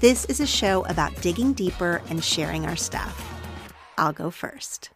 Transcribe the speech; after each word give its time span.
This 0.00 0.24
is 0.24 0.40
a 0.40 0.46
show 0.46 0.84
about 0.86 1.14
digging 1.20 1.52
deeper 1.52 2.00
and 2.08 2.24
sharing 2.24 2.64
our 2.64 2.74
stuff. 2.74 3.22
I'll 3.98 4.14
go 4.14 4.30
first. 4.30 4.88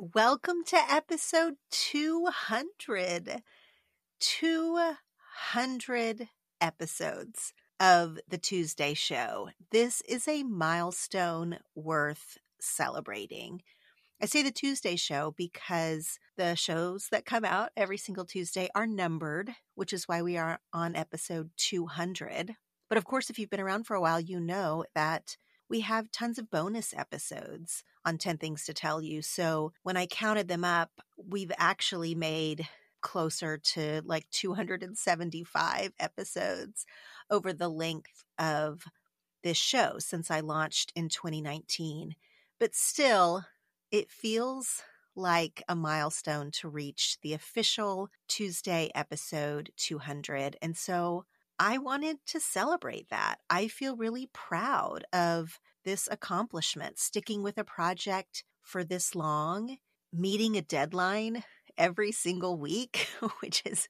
Welcome 0.00 0.64
to 0.64 0.76
episode 0.90 1.54
200. 1.70 3.42
200 4.18 6.28
episodes 6.60 7.52
of 7.78 8.18
the 8.26 8.38
Tuesday 8.38 8.94
show. 8.94 9.50
This 9.70 10.02
is 10.08 10.26
a 10.26 10.42
milestone 10.42 11.60
worth 11.76 12.38
celebrating. 12.60 13.62
I 14.20 14.26
say 14.26 14.42
the 14.42 14.50
Tuesday 14.50 14.96
show 14.96 15.34
because 15.36 16.18
the 16.36 16.56
shows 16.56 17.06
that 17.12 17.24
come 17.24 17.44
out 17.44 17.70
every 17.76 17.96
single 17.96 18.24
Tuesday 18.24 18.68
are 18.74 18.88
numbered, 18.88 19.52
which 19.76 19.92
is 19.92 20.08
why 20.08 20.20
we 20.20 20.36
are 20.36 20.58
on 20.72 20.96
episode 20.96 21.50
200. 21.58 22.56
But 22.88 22.98
of 22.98 23.04
course, 23.04 23.30
if 23.30 23.38
you've 23.38 23.50
been 23.50 23.60
around 23.60 23.84
for 23.84 23.94
a 23.94 24.00
while, 24.00 24.20
you 24.20 24.40
know 24.40 24.84
that 24.94 25.36
we 25.68 25.80
have 25.80 26.10
tons 26.10 26.38
of 26.38 26.50
bonus 26.50 26.94
episodes 26.94 27.84
on 28.04 28.18
10 28.18 28.38
Things 28.38 28.64
to 28.64 28.74
Tell 28.74 29.02
You. 29.02 29.20
So 29.22 29.72
when 29.82 29.96
I 29.96 30.06
counted 30.06 30.48
them 30.48 30.64
up, 30.64 30.90
we've 31.16 31.52
actually 31.58 32.14
made 32.14 32.66
closer 33.00 33.58
to 33.58 34.02
like 34.04 34.28
275 34.30 35.92
episodes 36.00 36.86
over 37.30 37.52
the 37.52 37.68
length 37.68 38.24
of 38.38 38.84
this 39.42 39.56
show 39.56 39.98
since 39.98 40.30
I 40.30 40.40
launched 40.40 40.92
in 40.96 41.08
2019. 41.08 42.16
But 42.58 42.74
still, 42.74 43.44
it 43.90 44.10
feels 44.10 44.82
like 45.14 45.62
a 45.68 45.76
milestone 45.76 46.50
to 46.52 46.68
reach 46.68 47.18
the 47.22 47.34
official 47.34 48.08
Tuesday 48.28 48.90
episode 48.94 49.70
200. 49.76 50.56
And 50.62 50.76
so 50.76 51.24
I 51.58 51.78
wanted 51.78 52.18
to 52.26 52.40
celebrate 52.40 53.08
that. 53.10 53.36
I 53.50 53.68
feel 53.68 53.96
really 53.96 54.30
proud 54.32 55.04
of 55.12 55.58
this 55.84 56.08
accomplishment, 56.10 56.98
sticking 56.98 57.42
with 57.42 57.58
a 57.58 57.64
project 57.64 58.44
for 58.62 58.84
this 58.84 59.14
long, 59.14 59.78
meeting 60.12 60.56
a 60.56 60.62
deadline 60.62 61.44
every 61.76 62.12
single 62.12 62.58
week, 62.58 63.08
which 63.40 63.62
is 63.64 63.88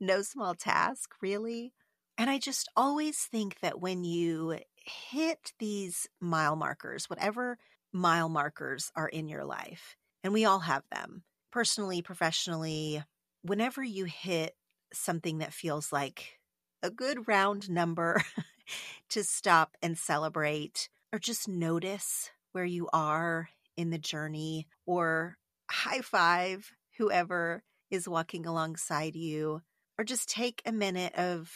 no 0.00 0.22
small 0.22 0.54
task, 0.54 1.10
really. 1.22 1.72
And 2.18 2.28
I 2.28 2.38
just 2.38 2.68
always 2.76 3.18
think 3.18 3.60
that 3.60 3.80
when 3.80 4.04
you 4.04 4.58
hit 4.76 5.52
these 5.58 6.08
mile 6.20 6.56
markers, 6.56 7.08
whatever 7.08 7.58
mile 7.92 8.28
markers 8.28 8.90
are 8.96 9.08
in 9.08 9.28
your 9.28 9.44
life, 9.44 9.96
and 10.24 10.32
we 10.32 10.44
all 10.44 10.60
have 10.60 10.82
them 10.90 11.24
personally, 11.52 12.02
professionally, 12.02 13.02
whenever 13.42 13.82
you 13.82 14.04
hit 14.04 14.54
something 14.92 15.38
that 15.38 15.52
feels 15.52 15.92
like 15.92 16.39
a 16.82 16.90
good 16.90 17.28
round 17.28 17.70
number 17.70 18.22
to 19.10 19.24
stop 19.24 19.76
and 19.82 19.98
celebrate 19.98 20.88
or 21.12 21.18
just 21.18 21.48
notice 21.48 22.30
where 22.52 22.64
you 22.64 22.88
are 22.92 23.48
in 23.76 23.90
the 23.90 23.98
journey 23.98 24.66
or 24.86 25.36
high 25.70 26.00
five 26.00 26.72
whoever 26.98 27.62
is 27.90 28.08
walking 28.08 28.46
alongside 28.46 29.14
you 29.14 29.62
or 29.98 30.04
just 30.04 30.28
take 30.28 30.62
a 30.64 30.72
minute 30.72 31.14
of 31.14 31.52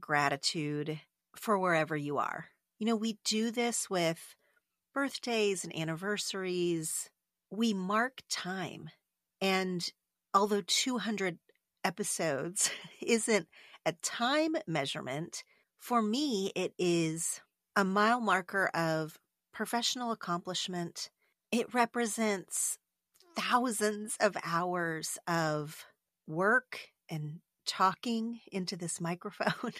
gratitude 0.00 1.00
for 1.36 1.58
wherever 1.58 1.96
you 1.96 2.18
are. 2.18 2.46
You 2.78 2.86
know, 2.86 2.96
we 2.96 3.18
do 3.24 3.50
this 3.50 3.88
with 3.88 4.34
birthdays 4.94 5.64
and 5.64 5.76
anniversaries. 5.76 7.10
We 7.50 7.74
mark 7.74 8.22
time. 8.30 8.90
And 9.40 9.86
although 10.34 10.62
200 10.66 11.38
episodes 11.84 12.70
isn't 13.00 13.48
a 13.84 13.92
time 14.02 14.56
measurement. 14.66 15.44
For 15.78 16.02
me, 16.02 16.52
it 16.54 16.72
is 16.78 17.40
a 17.76 17.84
mile 17.84 18.20
marker 18.20 18.68
of 18.74 19.18
professional 19.52 20.12
accomplishment. 20.12 21.10
It 21.50 21.74
represents 21.74 22.78
thousands 23.36 24.16
of 24.20 24.36
hours 24.44 25.18
of 25.26 25.84
work 26.26 26.88
and 27.08 27.40
talking 27.66 28.40
into 28.50 28.76
this 28.76 29.00
microphone. 29.00 29.72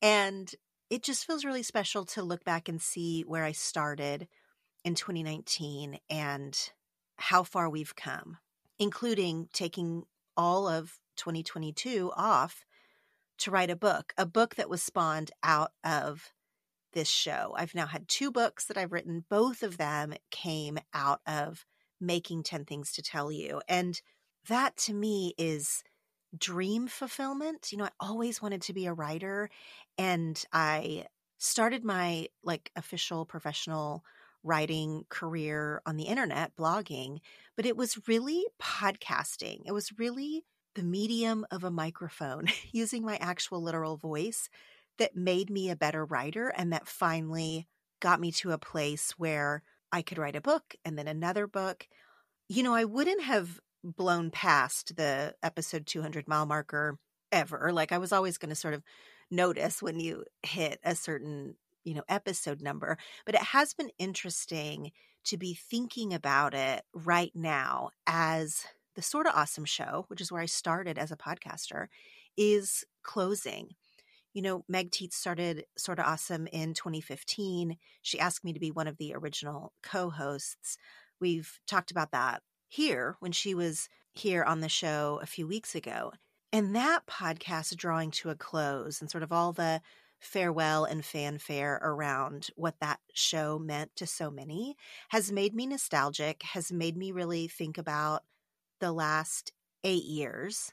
and 0.00 0.54
it 0.90 1.02
just 1.02 1.26
feels 1.26 1.44
really 1.44 1.62
special 1.62 2.04
to 2.04 2.22
look 2.22 2.44
back 2.44 2.68
and 2.68 2.80
see 2.80 3.22
where 3.22 3.44
I 3.44 3.52
started 3.52 4.28
in 4.84 4.94
2019 4.94 5.98
and 6.10 6.58
how 7.16 7.44
far 7.44 7.70
we've 7.70 7.96
come, 7.96 8.36
including 8.78 9.48
taking 9.52 10.04
all 10.36 10.68
of 10.68 10.98
2022 11.16 12.12
off 12.16 12.64
to 13.38 13.50
write 13.50 13.70
a 13.70 13.76
book, 13.76 14.12
a 14.16 14.26
book 14.26 14.54
that 14.56 14.70
was 14.70 14.82
spawned 14.82 15.30
out 15.42 15.72
of 15.84 16.32
this 16.92 17.08
show. 17.08 17.54
I've 17.56 17.74
now 17.74 17.86
had 17.86 18.08
two 18.08 18.30
books 18.30 18.66
that 18.66 18.76
I've 18.76 18.92
written. 18.92 19.24
Both 19.28 19.62
of 19.62 19.78
them 19.78 20.14
came 20.30 20.78
out 20.94 21.20
of 21.26 21.64
making 22.00 22.42
10 22.42 22.64
Things 22.64 22.92
to 22.92 23.02
Tell 23.02 23.32
You. 23.32 23.62
And 23.68 24.00
that 24.48 24.76
to 24.78 24.94
me 24.94 25.34
is 25.38 25.82
dream 26.36 26.88
fulfillment. 26.88 27.72
You 27.72 27.78
know, 27.78 27.84
I 27.84 27.90
always 28.00 28.42
wanted 28.42 28.62
to 28.62 28.72
be 28.72 28.86
a 28.86 28.92
writer 28.92 29.50
and 29.98 30.42
I 30.52 31.06
started 31.38 31.84
my 31.84 32.28
like 32.42 32.70
official 32.76 33.24
professional 33.24 34.04
writing 34.42 35.04
career 35.08 35.80
on 35.86 35.96
the 35.96 36.04
internet, 36.04 36.56
blogging, 36.56 37.18
but 37.56 37.66
it 37.66 37.76
was 37.76 38.08
really 38.08 38.44
podcasting. 38.60 39.60
It 39.64 39.72
was 39.72 39.98
really 39.98 40.44
the 40.74 40.82
medium 40.82 41.46
of 41.50 41.64
a 41.64 41.70
microphone, 41.70 42.48
using 42.72 43.04
my 43.04 43.16
actual 43.16 43.62
literal 43.62 43.96
voice 43.96 44.48
that 44.98 45.16
made 45.16 45.50
me 45.50 45.70
a 45.70 45.76
better 45.76 46.04
writer 46.04 46.48
and 46.48 46.72
that 46.72 46.86
finally 46.86 47.66
got 48.00 48.20
me 48.20 48.32
to 48.32 48.52
a 48.52 48.58
place 48.58 49.12
where 49.16 49.62
I 49.90 50.02
could 50.02 50.18
write 50.18 50.36
a 50.36 50.40
book 50.40 50.74
and 50.84 50.98
then 50.98 51.08
another 51.08 51.46
book. 51.46 51.86
You 52.48 52.62
know, 52.62 52.74
I 52.74 52.84
wouldn't 52.84 53.22
have 53.22 53.60
blown 53.84 54.30
past 54.30 54.96
the 54.96 55.34
episode 55.42 55.86
200 55.86 56.28
mile 56.28 56.46
marker 56.46 56.98
ever. 57.30 57.72
Like 57.72 57.92
I 57.92 57.98
was 57.98 58.12
always 58.12 58.38
going 58.38 58.50
to 58.50 58.56
sort 58.56 58.74
of 58.74 58.82
notice 59.30 59.82
when 59.82 59.98
you 59.98 60.24
hit 60.42 60.78
a 60.84 60.94
certain, 60.94 61.56
you 61.84 61.94
know, 61.94 62.02
episode 62.08 62.60
number, 62.60 62.98
but 63.24 63.34
it 63.34 63.42
has 63.42 63.74
been 63.74 63.90
interesting 63.98 64.92
to 65.24 65.36
be 65.36 65.54
thinking 65.54 66.12
about 66.12 66.54
it 66.54 66.82
right 66.92 67.32
now 67.34 67.90
as 68.06 68.64
the 68.94 69.02
Sorta 69.02 69.32
Awesome 69.34 69.64
show, 69.64 70.04
which 70.08 70.20
is 70.20 70.30
where 70.30 70.42
I 70.42 70.46
started 70.46 70.98
as 70.98 71.10
a 71.10 71.16
podcaster, 71.16 71.86
is 72.36 72.84
closing. 73.02 73.70
You 74.34 74.42
know, 74.42 74.64
Meg 74.68 74.90
Tietz 74.90 75.14
started 75.14 75.64
Sorta 75.76 76.02
Awesome 76.02 76.46
in 76.48 76.74
2015. 76.74 77.76
She 78.00 78.18
asked 78.18 78.44
me 78.44 78.52
to 78.52 78.60
be 78.60 78.70
one 78.70 78.88
of 78.88 78.96
the 78.96 79.14
original 79.14 79.72
co 79.82 80.10
hosts. 80.10 80.78
We've 81.20 81.58
talked 81.66 81.90
about 81.90 82.12
that 82.12 82.42
here 82.68 83.16
when 83.20 83.32
she 83.32 83.54
was 83.54 83.88
here 84.12 84.42
on 84.42 84.60
the 84.60 84.68
show 84.68 85.20
a 85.22 85.26
few 85.26 85.46
weeks 85.46 85.74
ago. 85.74 86.12
And 86.52 86.74
that 86.76 87.06
podcast 87.06 87.76
drawing 87.76 88.10
to 88.12 88.30
a 88.30 88.34
close 88.34 89.00
and 89.00 89.10
sort 89.10 89.22
of 89.22 89.32
all 89.32 89.52
the 89.52 89.80
farewell 90.22 90.84
and 90.84 91.04
fanfare 91.04 91.80
around 91.82 92.48
what 92.54 92.76
that 92.80 93.00
show 93.12 93.58
meant 93.58 93.94
to 93.96 94.06
so 94.06 94.30
many 94.30 94.76
has 95.08 95.32
made 95.32 95.54
me 95.54 95.66
nostalgic, 95.66 96.42
has 96.42 96.70
made 96.72 96.96
me 96.96 97.10
really 97.12 97.48
think 97.48 97.76
about 97.76 98.22
the 98.80 98.92
last 98.92 99.52
eight 99.84 100.04
years 100.04 100.72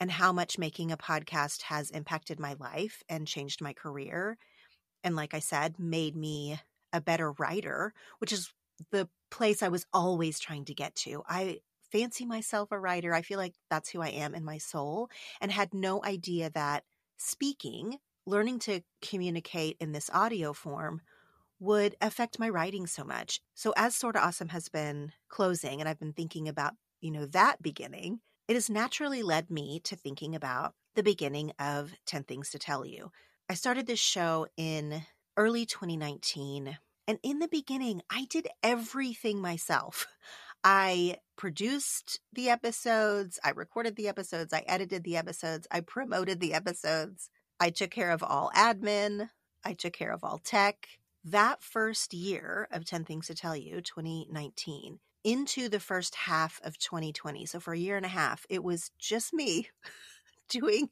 and 0.00 0.10
how 0.10 0.32
much 0.32 0.58
making 0.58 0.90
a 0.90 0.96
podcast 0.96 1.62
has 1.62 1.90
impacted 1.90 2.40
my 2.40 2.54
life 2.58 3.02
and 3.08 3.28
changed 3.28 3.60
my 3.60 3.72
career. 3.72 4.38
And 5.04 5.14
like 5.14 5.34
I 5.34 5.40
said, 5.40 5.78
made 5.78 6.16
me 6.16 6.58
a 6.92 7.00
better 7.00 7.32
writer, 7.32 7.92
which 8.18 8.32
is 8.32 8.52
the 8.90 9.08
place 9.30 9.62
I 9.62 9.68
was 9.68 9.86
always 9.92 10.38
trying 10.38 10.64
to 10.66 10.74
get 10.74 10.94
to. 10.96 11.22
I 11.28 11.60
fancy 11.92 12.24
myself 12.24 12.72
a 12.72 12.80
writer. 12.80 13.14
I 13.14 13.22
feel 13.22 13.38
like 13.38 13.54
that's 13.70 13.90
who 13.90 14.00
I 14.00 14.08
am 14.08 14.34
in 14.34 14.44
my 14.44 14.58
soul, 14.58 15.08
and 15.40 15.52
had 15.52 15.74
no 15.74 16.02
idea 16.04 16.50
that 16.50 16.84
speaking, 17.16 17.98
learning 18.26 18.58
to 18.60 18.80
communicate 19.00 19.76
in 19.80 19.92
this 19.92 20.10
audio 20.12 20.52
form, 20.52 21.00
would 21.58 21.96
affect 22.00 22.38
my 22.38 22.48
writing 22.48 22.86
so 22.86 23.02
much. 23.02 23.40
So, 23.54 23.72
as 23.76 23.96
Sorta 23.96 24.22
Awesome 24.22 24.48
has 24.48 24.68
been 24.68 25.12
closing, 25.28 25.80
and 25.80 25.88
I've 25.88 25.98
been 25.98 26.12
thinking 26.12 26.48
about 26.48 26.74
you 27.00 27.10
know, 27.10 27.26
that 27.26 27.62
beginning, 27.62 28.20
it 28.48 28.54
has 28.54 28.70
naturally 28.70 29.22
led 29.22 29.50
me 29.50 29.80
to 29.84 29.96
thinking 29.96 30.34
about 30.34 30.74
the 30.94 31.02
beginning 31.02 31.52
of 31.58 31.92
10 32.06 32.24
Things 32.24 32.50
to 32.50 32.58
Tell 32.58 32.84
You. 32.84 33.10
I 33.48 33.54
started 33.54 33.86
this 33.86 34.00
show 34.00 34.46
in 34.56 35.02
early 35.36 35.66
2019. 35.66 36.78
And 37.08 37.18
in 37.22 37.38
the 37.38 37.48
beginning, 37.48 38.02
I 38.10 38.26
did 38.28 38.48
everything 38.62 39.40
myself. 39.40 40.06
I 40.64 41.18
produced 41.36 42.18
the 42.32 42.48
episodes, 42.48 43.38
I 43.44 43.50
recorded 43.50 43.94
the 43.94 44.08
episodes, 44.08 44.52
I 44.52 44.64
edited 44.66 45.04
the 45.04 45.16
episodes, 45.16 45.68
I 45.70 45.80
promoted 45.80 46.40
the 46.40 46.54
episodes, 46.54 47.30
I 47.58 47.70
took 47.70 47.90
care 47.90 48.10
of 48.10 48.22
all 48.22 48.50
admin, 48.54 49.30
I 49.64 49.72
took 49.72 49.92
care 49.92 50.12
of 50.12 50.22
all 50.22 50.38
tech. 50.38 50.88
That 51.24 51.62
first 51.62 52.14
year 52.14 52.68
of 52.70 52.84
10 52.84 53.04
Things 53.04 53.26
to 53.26 53.34
Tell 53.34 53.56
You, 53.56 53.80
2019, 53.80 55.00
into 55.24 55.68
the 55.68 55.80
first 55.80 56.14
half 56.14 56.60
of 56.62 56.78
2020. 56.78 57.46
So 57.46 57.58
for 57.58 57.74
a 57.74 57.78
year 57.78 57.96
and 57.96 58.06
a 58.06 58.10
half, 58.10 58.46
it 58.48 58.62
was 58.62 58.92
just 58.98 59.34
me 59.34 59.68
doing 60.48 60.88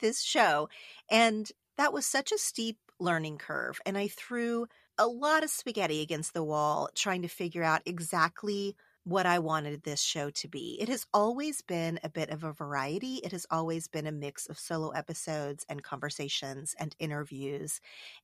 this 0.00 0.22
show. 0.22 0.70
And 1.10 1.50
that 1.76 1.92
was 1.92 2.06
such 2.06 2.32
a 2.32 2.38
steep 2.38 2.78
learning 2.98 3.38
curve. 3.38 3.80
And 3.84 3.98
I 3.98 4.08
threw 4.08 4.66
a 4.96 5.06
lot 5.06 5.44
of 5.44 5.50
spaghetti 5.50 6.00
against 6.00 6.32
the 6.32 6.44
wall 6.44 6.88
trying 6.94 7.22
to 7.22 7.28
figure 7.28 7.62
out 7.62 7.82
exactly 7.84 8.76
what 9.04 9.26
I 9.26 9.38
wanted 9.38 9.82
this 9.82 10.02
show 10.02 10.30
to 10.30 10.48
be. 10.48 10.78
It 10.80 10.88
has 10.88 11.06
always 11.14 11.60
been 11.62 12.00
a 12.02 12.08
bit 12.08 12.30
of 12.30 12.42
a 12.44 12.52
variety. 12.52 13.16
It 13.16 13.32
has 13.32 13.46
always 13.50 13.86
been 13.86 14.06
a 14.06 14.12
mix 14.12 14.46
of 14.46 14.58
solo 14.58 14.90
episodes 14.90 15.64
and 15.68 15.82
conversations 15.82 16.74
and 16.78 16.96
interviews 16.98 17.80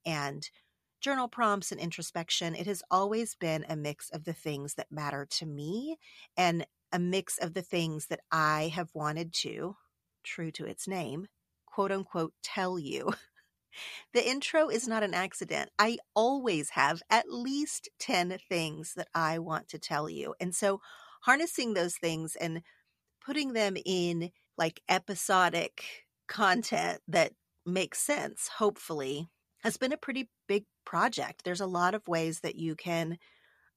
and 0.06 0.48
journal 1.00 1.28
prompts 1.28 1.72
and 1.72 1.80
introspection, 1.80 2.54
it 2.54 2.66
has 2.66 2.82
always 2.90 3.34
been 3.34 3.64
a 3.68 3.76
mix 3.76 4.10
of 4.10 4.24
the 4.24 4.32
things 4.32 4.74
that 4.74 4.92
matter 4.92 5.26
to 5.30 5.46
me 5.46 5.98
and 6.36 6.66
a 6.92 6.98
mix 6.98 7.38
of 7.38 7.54
the 7.54 7.62
things 7.62 8.06
that 8.06 8.20
I 8.30 8.70
have 8.74 8.90
wanted 8.94 9.32
to, 9.34 9.76
true 10.24 10.50
to 10.52 10.66
its 10.66 10.86
name, 10.86 11.26
quote 11.66 11.92
unquote, 11.92 12.34
tell 12.42 12.78
you. 12.78 13.12
The 14.12 14.28
intro 14.28 14.68
is 14.68 14.88
not 14.88 15.02
an 15.02 15.14
accident. 15.14 15.70
I 15.78 15.98
always 16.14 16.70
have 16.70 17.02
at 17.10 17.30
least 17.30 17.88
10 17.98 18.36
things 18.48 18.94
that 18.94 19.08
I 19.14 19.38
want 19.38 19.68
to 19.68 19.78
tell 19.78 20.08
you. 20.08 20.34
And 20.40 20.54
so 20.54 20.80
harnessing 21.22 21.74
those 21.74 21.96
things 21.96 22.36
and 22.36 22.62
putting 23.24 23.52
them 23.52 23.76
in 23.84 24.30
like 24.56 24.80
episodic 24.88 25.84
content 26.26 27.00
that 27.08 27.32
makes 27.66 27.98
sense, 27.98 28.48
hopefully, 28.58 29.28
has 29.62 29.76
been 29.76 29.92
a 29.92 29.98
pretty 29.98 30.28
big 30.48 30.64
project. 30.84 31.44
There's 31.44 31.60
a 31.60 31.66
lot 31.66 31.94
of 31.94 32.08
ways 32.08 32.40
that 32.40 32.56
you 32.56 32.74
can 32.74 33.18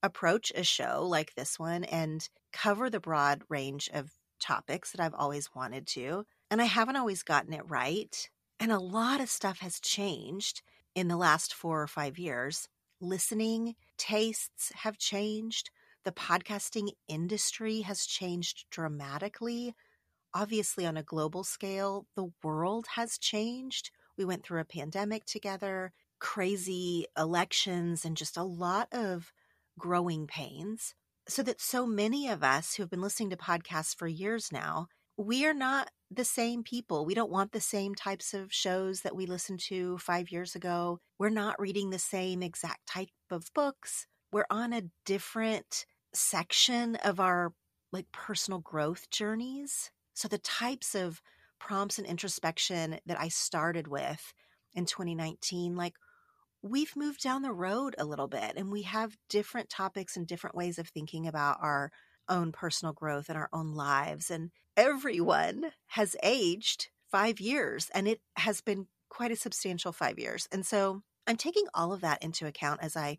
approach 0.01 0.51
a 0.55 0.63
show 0.63 1.05
like 1.07 1.33
this 1.35 1.57
one 1.59 1.83
and 1.85 2.27
cover 2.51 2.89
the 2.89 2.99
broad 2.99 3.41
range 3.49 3.89
of 3.93 4.11
topics 4.39 4.91
that 4.91 5.01
I've 5.01 5.13
always 5.13 5.49
wanted 5.55 5.87
to. 5.87 6.25
And 6.51 6.61
I 6.61 6.65
haven't 6.65 6.97
always 6.97 7.23
gotten 7.23 7.53
it 7.53 7.69
right. 7.69 8.29
And 8.63 8.71
a 8.71 8.79
lot 8.79 9.19
of 9.19 9.27
stuff 9.27 9.59
has 9.59 9.77
changed 9.81 10.61
in 10.95 11.09
the 11.09 11.17
last 11.17 11.53
four 11.53 11.81
or 11.81 11.87
five 11.87 12.17
years. 12.17 12.69
Listening 13.01 13.75
tastes 13.97 14.71
have 14.83 14.97
changed. 14.97 15.69
The 16.05 16.13
podcasting 16.13 16.91
industry 17.09 17.81
has 17.81 18.05
changed 18.05 18.63
dramatically. 18.71 19.75
Obviously, 20.33 20.85
on 20.85 20.95
a 20.95 21.03
global 21.03 21.43
scale, 21.43 22.07
the 22.15 22.31
world 22.41 22.85
has 22.95 23.17
changed. 23.17 23.91
We 24.17 24.23
went 24.23 24.45
through 24.45 24.61
a 24.61 24.65
pandemic 24.79 25.25
together, 25.25 25.91
crazy 26.19 27.05
elections, 27.17 28.05
and 28.05 28.15
just 28.15 28.37
a 28.37 28.43
lot 28.43 28.87
of 28.93 29.33
growing 29.77 30.25
pains. 30.25 30.95
So 31.27 31.43
that 31.43 31.59
so 31.59 31.85
many 31.85 32.29
of 32.29 32.45
us 32.45 32.75
who 32.75 32.83
have 32.83 32.89
been 32.89 33.01
listening 33.01 33.31
to 33.31 33.35
podcasts 33.35 33.93
for 33.93 34.07
years 34.07 34.53
now, 34.53 34.87
we 35.17 35.45
are 35.45 35.53
not 35.53 35.89
the 36.09 36.25
same 36.25 36.63
people. 36.63 37.05
We 37.05 37.13
don't 37.13 37.31
want 37.31 37.51
the 37.51 37.61
same 37.61 37.95
types 37.95 38.33
of 38.33 38.53
shows 38.53 39.01
that 39.01 39.15
we 39.15 39.25
listened 39.25 39.59
to 39.61 39.97
five 39.97 40.31
years 40.31 40.55
ago. 40.55 40.99
We're 41.19 41.29
not 41.29 41.59
reading 41.59 41.89
the 41.89 41.99
same 41.99 42.43
exact 42.43 42.87
type 42.87 43.09
of 43.29 43.51
books. 43.53 44.07
We're 44.31 44.45
on 44.49 44.73
a 44.73 44.83
different 45.05 45.85
section 46.13 46.95
of 46.97 47.19
our 47.19 47.53
like 47.91 48.11
personal 48.11 48.59
growth 48.59 49.09
journeys. 49.11 49.91
So 50.13 50.27
the 50.27 50.39
types 50.39 50.95
of 50.95 51.21
prompts 51.59 51.97
and 51.97 52.07
introspection 52.07 52.99
that 53.05 53.19
I 53.19 53.29
started 53.29 53.87
with 53.87 54.33
in 54.73 54.85
2019, 54.85 55.75
like 55.75 55.93
we've 56.61 56.95
moved 56.95 57.21
down 57.21 57.41
the 57.41 57.51
road 57.51 57.95
a 57.97 58.05
little 58.05 58.27
bit 58.27 58.53
and 58.55 58.71
we 58.71 58.83
have 58.83 59.17
different 59.29 59.69
topics 59.69 60.17
and 60.17 60.25
different 60.25 60.55
ways 60.55 60.79
of 60.79 60.87
thinking 60.87 61.27
about 61.27 61.57
our 61.61 61.91
own 62.29 62.51
personal 62.51 62.93
growth 62.93 63.29
and 63.29 63.37
our 63.37 63.49
own 63.53 63.73
lives. 63.73 64.31
And 64.31 64.51
everyone 64.75 65.71
has 65.87 66.15
aged 66.23 66.89
five 67.11 67.39
years 67.39 67.89
and 67.93 68.07
it 68.07 68.21
has 68.37 68.61
been 68.61 68.87
quite 69.09 69.31
a 69.31 69.35
substantial 69.35 69.91
five 69.91 70.17
years. 70.17 70.47
And 70.51 70.65
so 70.65 71.03
I'm 71.27 71.37
taking 71.37 71.65
all 71.73 71.93
of 71.93 72.01
that 72.01 72.23
into 72.23 72.47
account 72.47 72.81
as 72.81 72.97
I 72.97 73.17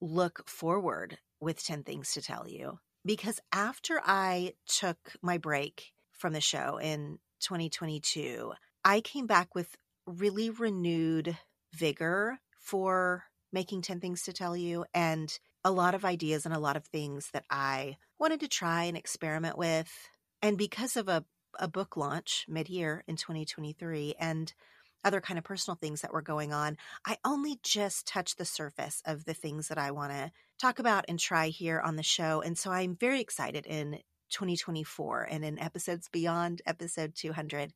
look 0.00 0.48
forward 0.48 1.18
with 1.40 1.64
10 1.64 1.82
things 1.82 2.12
to 2.12 2.22
tell 2.22 2.46
you. 2.48 2.78
Because 3.04 3.40
after 3.52 4.00
I 4.04 4.54
took 4.66 4.98
my 5.22 5.38
break 5.38 5.92
from 6.12 6.32
the 6.32 6.40
show 6.40 6.78
in 6.78 7.18
2022, 7.40 8.52
I 8.84 9.00
came 9.00 9.26
back 9.26 9.54
with 9.54 9.76
really 10.06 10.50
renewed 10.50 11.36
vigor 11.72 12.38
for 12.58 13.24
making 13.52 13.82
10 13.82 14.00
things 14.00 14.22
to 14.22 14.32
tell 14.32 14.56
you 14.56 14.84
and 14.94 15.38
a 15.66 15.70
lot 15.70 15.96
of 15.96 16.04
ideas 16.04 16.46
and 16.46 16.54
a 16.54 16.60
lot 16.60 16.76
of 16.76 16.84
things 16.84 17.28
that 17.32 17.44
I 17.50 17.96
wanted 18.20 18.38
to 18.38 18.48
try 18.48 18.84
and 18.84 18.96
experiment 18.96 19.58
with. 19.58 19.92
And 20.40 20.56
because 20.56 20.96
of 20.96 21.08
a, 21.08 21.24
a 21.58 21.66
book 21.66 21.96
launch 21.96 22.46
mid 22.48 22.68
year 22.68 23.02
in 23.08 23.16
2023 23.16 24.14
and 24.16 24.54
other 25.02 25.20
kind 25.20 25.38
of 25.38 25.44
personal 25.44 25.74
things 25.74 26.02
that 26.02 26.12
were 26.12 26.22
going 26.22 26.52
on, 26.52 26.76
I 27.04 27.18
only 27.24 27.58
just 27.64 28.06
touched 28.06 28.38
the 28.38 28.44
surface 28.44 29.02
of 29.04 29.24
the 29.24 29.34
things 29.34 29.66
that 29.66 29.76
I 29.76 29.90
want 29.90 30.12
to 30.12 30.30
talk 30.60 30.78
about 30.78 31.04
and 31.08 31.18
try 31.18 31.48
here 31.48 31.80
on 31.80 31.96
the 31.96 32.02
show. 32.04 32.40
And 32.42 32.56
so 32.56 32.70
I'm 32.70 32.94
very 32.94 33.20
excited 33.20 33.66
in 33.66 33.98
2024 34.30 35.26
and 35.28 35.44
in 35.44 35.58
episodes 35.58 36.08
beyond 36.12 36.62
episode 36.64 37.16
200 37.16 37.72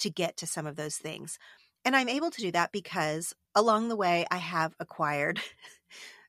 to 0.00 0.10
get 0.10 0.36
to 0.36 0.46
some 0.46 0.66
of 0.66 0.76
those 0.76 0.98
things. 0.98 1.38
And 1.86 1.96
I'm 1.96 2.10
able 2.10 2.30
to 2.32 2.42
do 2.42 2.50
that 2.50 2.70
because 2.70 3.34
along 3.54 3.88
the 3.88 3.96
way, 3.96 4.26
I 4.30 4.36
have 4.36 4.74
acquired 4.78 5.40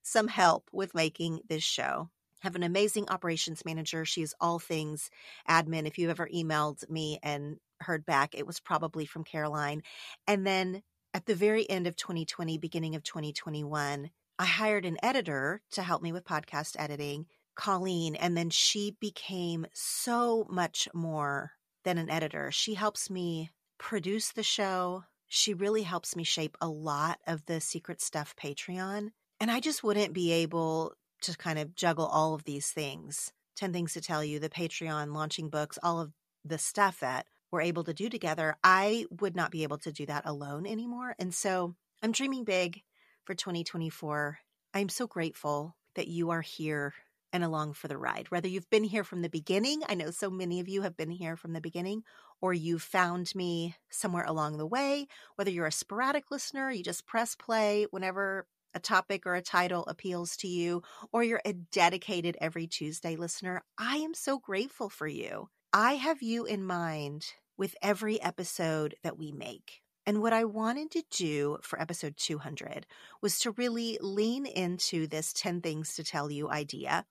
some 0.01 0.27
help 0.27 0.69
with 0.71 0.95
making 0.95 1.41
this 1.47 1.63
show. 1.63 2.09
have 2.41 2.55
an 2.55 2.63
amazing 2.63 3.07
operations 3.09 3.63
manager. 3.65 4.03
She 4.03 4.23
is 4.23 4.33
all 4.41 4.57
things 4.57 5.11
admin. 5.47 5.85
If 5.85 5.97
you've 5.97 6.09
ever 6.09 6.27
emailed 6.33 6.89
me 6.89 7.19
and 7.21 7.57
heard 7.81 8.05
back, 8.05 8.33
it 8.33 8.47
was 8.47 8.59
probably 8.59 9.05
from 9.05 9.23
Caroline. 9.23 9.83
And 10.27 10.45
then 10.45 10.81
at 11.13 11.25
the 11.25 11.35
very 11.35 11.69
end 11.69 11.87
of 11.87 11.95
2020, 11.95 12.57
beginning 12.57 12.95
of 12.95 13.03
2021, 13.03 14.09
I 14.39 14.45
hired 14.45 14.85
an 14.85 14.97
editor 15.03 15.61
to 15.71 15.83
help 15.83 16.01
me 16.01 16.11
with 16.11 16.23
podcast 16.25 16.75
editing, 16.79 17.27
Colleen, 17.55 18.15
and 18.15 18.35
then 18.35 18.49
she 18.49 18.95
became 18.99 19.67
so 19.73 20.47
much 20.49 20.87
more 20.93 21.51
than 21.83 21.97
an 21.97 22.09
editor. 22.09 22.51
She 22.51 22.73
helps 22.73 23.09
me 23.09 23.51
produce 23.77 24.31
the 24.31 24.43
show. 24.43 25.03
She 25.27 25.53
really 25.53 25.83
helps 25.83 26.15
me 26.15 26.23
shape 26.23 26.57
a 26.59 26.67
lot 26.67 27.19
of 27.27 27.45
the 27.45 27.61
secret 27.61 28.01
stuff 28.01 28.35
Patreon. 28.35 29.11
And 29.41 29.49
I 29.49 29.59
just 29.59 29.83
wouldn't 29.83 30.13
be 30.13 30.31
able 30.31 30.93
to 31.21 31.35
kind 31.35 31.57
of 31.57 31.75
juggle 31.75 32.05
all 32.05 32.35
of 32.35 32.43
these 32.43 32.69
things 32.69 33.33
10 33.57 33.73
things 33.73 33.93
to 33.93 34.01
tell 34.01 34.23
you, 34.23 34.39
the 34.39 34.49
Patreon, 34.49 35.13
launching 35.13 35.49
books, 35.49 35.77
all 35.83 35.99
of 35.99 36.13
the 36.43 36.57
stuff 36.57 36.99
that 37.01 37.27
we're 37.51 37.61
able 37.61 37.83
to 37.83 37.93
do 37.93 38.09
together. 38.09 38.55
I 38.63 39.05
would 39.19 39.35
not 39.35 39.51
be 39.51 39.63
able 39.63 39.77
to 39.79 39.91
do 39.91 40.05
that 40.07 40.25
alone 40.25 40.65
anymore. 40.65 41.15
And 41.19 41.33
so 41.33 41.75
I'm 42.01 42.11
dreaming 42.11 42.43
big 42.43 42.81
for 43.23 43.35
2024. 43.35 44.39
I'm 44.73 44.89
so 44.89 45.05
grateful 45.05 45.75
that 45.95 46.07
you 46.07 46.31
are 46.31 46.41
here 46.41 46.93
and 47.33 47.43
along 47.43 47.73
for 47.73 47.87
the 47.87 47.97
ride. 47.97 48.29
Whether 48.29 48.47
you've 48.47 48.69
been 48.69 48.83
here 48.83 49.03
from 49.03 49.21
the 49.21 49.29
beginning, 49.29 49.81
I 49.87 49.95
know 49.95 50.11
so 50.11 50.29
many 50.29 50.59
of 50.59 50.67
you 50.67 50.81
have 50.81 50.97
been 50.97 51.11
here 51.11 51.35
from 51.35 51.53
the 51.53 51.61
beginning, 51.61 52.03
or 52.41 52.53
you 52.53 52.79
found 52.79 53.35
me 53.35 53.75
somewhere 53.89 54.25
along 54.25 54.57
the 54.57 54.65
way, 54.65 55.07
whether 55.35 55.51
you're 55.51 55.67
a 55.67 55.71
sporadic 55.71 56.31
listener, 56.31 56.71
you 56.71 56.83
just 56.83 57.05
press 57.05 57.35
play 57.35 57.85
whenever 57.91 58.47
a 58.73 58.79
topic 58.79 59.25
or 59.25 59.35
a 59.35 59.41
title 59.41 59.85
appeals 59.87 60.37
to 60.37 60.47
you, 60.47 60.83
or 61.11 61.23
you're 61.23 61.41
a 61.45 61.53
dedicated 61.53 62.37
every 62.39 62.67
Tuesday 62.67 63.15
listener, 63.15 63.63
I 63.77 63.97
am 63.97 64.13
so 64.13 64.39
grateful 64.39 64.89
for 64.89 65.07
you. 65.07 65.49
I 65.73 65.93
have 65.93 66.21
you 66.21 66.45
in 66.45 66.63
mind 66.65 67.25
with 67.57 67.75
every 67.81 68.21
episode 68.21 68.95
that 69.03 69.17
we 69.17 69.31
make. 69.31 69.81
And 70.05 70.21
what 70.21 70.33
I 70.33 70.45
wanted 70.45 70.91
to 70.91 71.03
do 71.11 71.59
for 71.61 71.79
episode 71.79 72.15
200 72.17 72.87
was 73.21 73.39
to 73.39 73.51
really 73.51 73.97
lean 74.01 74.45
into 74.45 75.07
this 75.07 75.31
10 75.33 75.61
things 75.61 75.95
to 75.95 76.03
tell 76.03 76.31
you 76.31 76.49
idea 76.49 77.05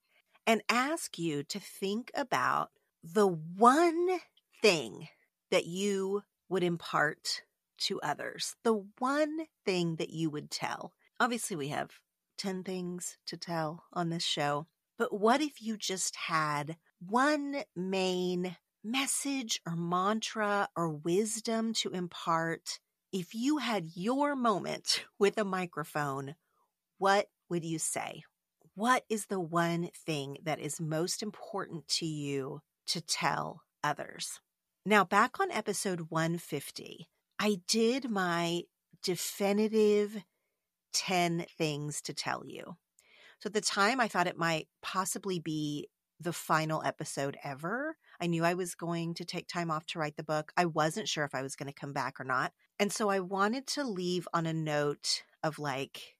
and 0.46 0.62
ask 0.68 1.18
you 1.18 1.44
to 1.44 1.60
think 1.60 2.10
about 2.14 2.70
the 3.02 3.28
one 3.28 4.08
thing 4.60 5.08
that 5.50 5.66
you 5.66 6.22
would 6.48 6.64
impart 6.64 7.42
to 7.78 8.00
others, 8.00 8.56
the 8.64 8.84
one 8.98 9.46
thing 9.64 9.96
that 9.96 10.10
you 10.10 10.28
would 10.28 10.50
tell. 10.50 10.92
Obviously, 11.20 11.54
we 11.54 11.68
have 11.68 11.90
10 12.38 12.64
things 12.64 13.18
to 13.26 13.36
tell 13.36 13.84
on 13.92 14.08
this 14.08 14.24
show, 14.24 14.66
but 14.96 15.12
what 15.12 15.42
if 15.42 15.60
you 15.60 15.76
just 15.76 16.16
had 16.16 16.78
one 16.98 17.62
main 17.76 18.56
message 18.82 19.60
or 19.66 19.76
mantra 19.76 20.70
or 20.74 20.88
wisdom 20.88 21.74
to 21.74 21.90
impart? 21.90 22.80
If 23.12 23.34
you 23.34 23.58
had 23.58 23.90
your 23.94 24.34
moment 24.34 25.04
with 25.18 25.36
a 25.36 25.44
microphone, 25.44 26.36
what 26.96 27.26
would 27.50 27.66
you 27.66 27.78
say? 27.78 28.22
What 28.74 29.04
is 29.10 29.26
the 29.26 29.40
one 29.40 29.90
thing 30.06 30.38
that 30.44 30.58
is 30.58 30.80
most 30.80 31.22
important 31.22 31.86
to 31.98 32.06
you 32.06 32.62
to 32.86 33.02
tell 33.02 33.60
others? 33.84 34.40
Now, 34.86 35.04
back 35.04 35.38
on 35.38 35.50
episode 35.50 36.06
150, 36.08 37.10
I 37.38 37.60
did 37.68 38.08
my 38.08 38.62
definitive 39.02 40.24
10 40.92 41.46
things 41.56 42.00
to 42.02 42.14
tell 42.14 42.42
you. 42.44 42.76
So 43.40 43.48
at 43.48 43.54
the 43.54 43.60
time, 43.60 44.00
I 44.00 44.08
thought 44.08 44.26
it 44.26 44.36
might 44.36 44.68
possibly 44.82 45.38
be 45.38 45.88
the 46.20 46.32
final 46.32 46.82
episode 46.84 47.38
ever. 47.42 47.96
I 48.20 48.26
knew 48.26 48.44
I 48.44 48.54
was 48.54 48.74
going 48.74 49.14
to 49.14 49.24
take 49.24 49.48
time 49.48 49.70
off 49.70 49.86
to 49.86 49.98
write 49.98 50.16
the 50.16 50.22
book. 50.22 50.52
I 50.56 50.66
wasn't 50.66 51.08
sure 51.08 51.24
if 51.24 51.34
I 51.34 51.42
was 51.42 51.56
going 51.56 51.68
to 51.68 51.80
come 51.80 51.94
back 51.94 52.20
or 52.20 52.24
not. 52.24 52.52
And 52.78 52.92
so 52.92 53.08
I 53.08 53.20
wanted 53.20 53.66
to 53.68 53.84
leave 53.84 54.28
on 54.34 54.46
a 54.46 54.52
note 54.52 55.22
of 55.42 55.58
like, 55.58 56.16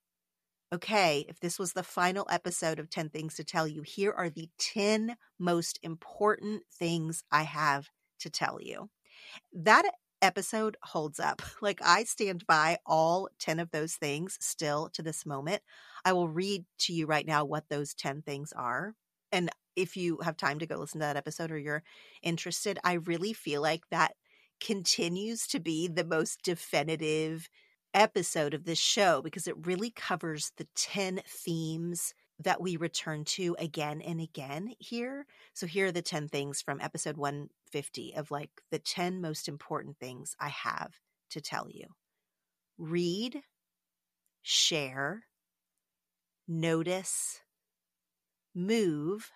okay, 0.73 1.27
if 1.29 1.41
this 1.41 1.59
was 1.59 1.75
the 1.75 1.83
final 1.83 2.27
episode 2.31 2.79
of 2.79 2.89
10 2.89 3.11
Things 3.11 3.35
to 3.35 3.45
Tell 3.45 3.69
You, 3.69 3.83
here 3.83 4.13
are 4.13 4.31
the 4.31 4.49
10 4.59 5.17
most 5.39 5.79
important 5.83 6.63
things 6.73 7.23
I 7.31 7.43
have 7.43 7.89
to 8.21 8.31
tell 8.31 8.59
you. 8.61 8.89
That 9.53 9.85
episode 10.23 10.77
holds 10.83 11.21
up. 11.21 11.43
Like 11.63 11.81
I 11.85 12.05
stand 12.05 12.47
by 12.47 12.79
all 12.87 13.29
10 13.39 13.59
of 13.61 13.71
those 13.71 13.95
things 13.95 14.39
still 14.41 14.89
to 14.95 15.03
this 15.03 15.27
moment. 15.27 15.63
I 16.05 16.13
will 16.15 16.29
read 16.29 16.65
to 16.81 16.93
you 16.93 17.07
right 17.07 17.27
now 17.27 17.45
what 17.45 17.69
those 17.69 17.95
10 17.95 18.23
things 18.23 18.53
are. 18.53 18.95
And 19.31 19.51
if 19.77 19.97
you 19.97 20.19
have 20.23 20.37
time 20.37 20.59
to 20.59 20.67
go 20.67 20.77
listen 20.77 21.01
to 21.01 21.07
that 21.07 21.17
episode 21.17 21.51
or 21.51 21.59
you're 21.59 21.83
interested, 22.23 22.79
I 22.83 22.95
really 22.95 23.33
feel 23.33 23.61
like 23.63 23.83
that 23.91 24.15
continues 24.61 25.47
to 25.49 25.61
be 25.61 25.87
the 25.89 26.05
most 26.05 26.43
definitive 26.43 27.49
episode 27.95 28.55
of 28.55 28.65
this 28.65 28.79
show 28.79 29.21
because 29.23 29.47
it 29.47 29.67
really 29.67 29.91
covers 29.91 30.53
the 30.57 30.67
10 30.77 31.21
themes 31.27 32.15
that 32.41 32.61
we 32.61 32.77
return 32.77 33.25
to 33.25 33.55
again 33.59 34.01
and 34.01 34.21
again 34.21 34.73
here. 34.79 35.27
So 35.53 35.67
here 35.67 35.87
are 35.87 35.93
the 35.93 36.03
10 36.03 36.29
things 36.29 36.63
from 36.63 36.81
episode 36.81 37.17
150 37.17 38.15
of 38.17 38.31
like 38.31 38.51
the 38.71 38.79
10 38.79 39.21
most 39.21 39.47
important 39.47 39.99
things 39.99 40.35
I 40.41 40.49
have 40.49 40.95
to 41.31 41.41
tell 41.41 41.67
you. 41.69 41.87
Read, 42.79 43.43
share, 44.43 45.25
notice, 46.49 47.43
move, 48.55 49.31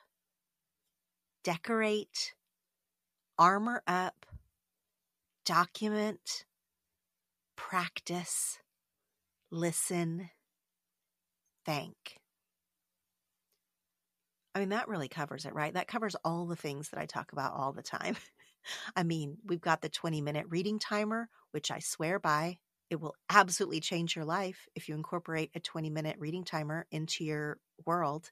decorate, 1.42 2.34
armor 3.38 3.82
up, 3.86 4.24
document, 5.44 6.46
practice, 7.54 8.58
listen, 9.50 10.30
thank. 11.66 12.23
I 14.54 14.60
mean, 14.60 14.68
that 14.68 14.88
really 14.88 15.08
covers 15.08 15.44
it, 15.44 15.54
right? 15.54 15.74
That 15.74 15.88
covers 15.88 16.14
all 16.24 16.46
the 16.46 16.56
things 16.56 16.90
that 16.90 17.00
I 17.00 17.06
talk 17.06 17.32
about 17.32 17.54
all 17.54 17.72
the 17.72 17.82
time. 17.82 18.16
I 18.96 19.02
mean, 19.02 19.36
we've 19.44 19.60
got 19.60 19.82
the 19.82 19.88
20 19.88 20.20
minute 20.20 20.46
reading 20.48 20.78
timer, 20.78 21.28
which 21.50 21.70
I 21.70 21.80
swear 21.80 22.18
by. 22.18 22.58
It 22.90 23.00
will 23.00 23.14
absolutely 23.28 23.80
change 23.80 24.14
your 24.14 24.24
life 24.24 24.68
if 24.74 24.88
you 24.88 24.94
incorporate 24.94 25.50
a 25.54 25.60
20 25.60 25.90
minute 25.90 26.16
reading 26.18 26.44
timer 26.44 26.86
into 26.90 27.24
your 27.24 27.58
world. 27.84 28.30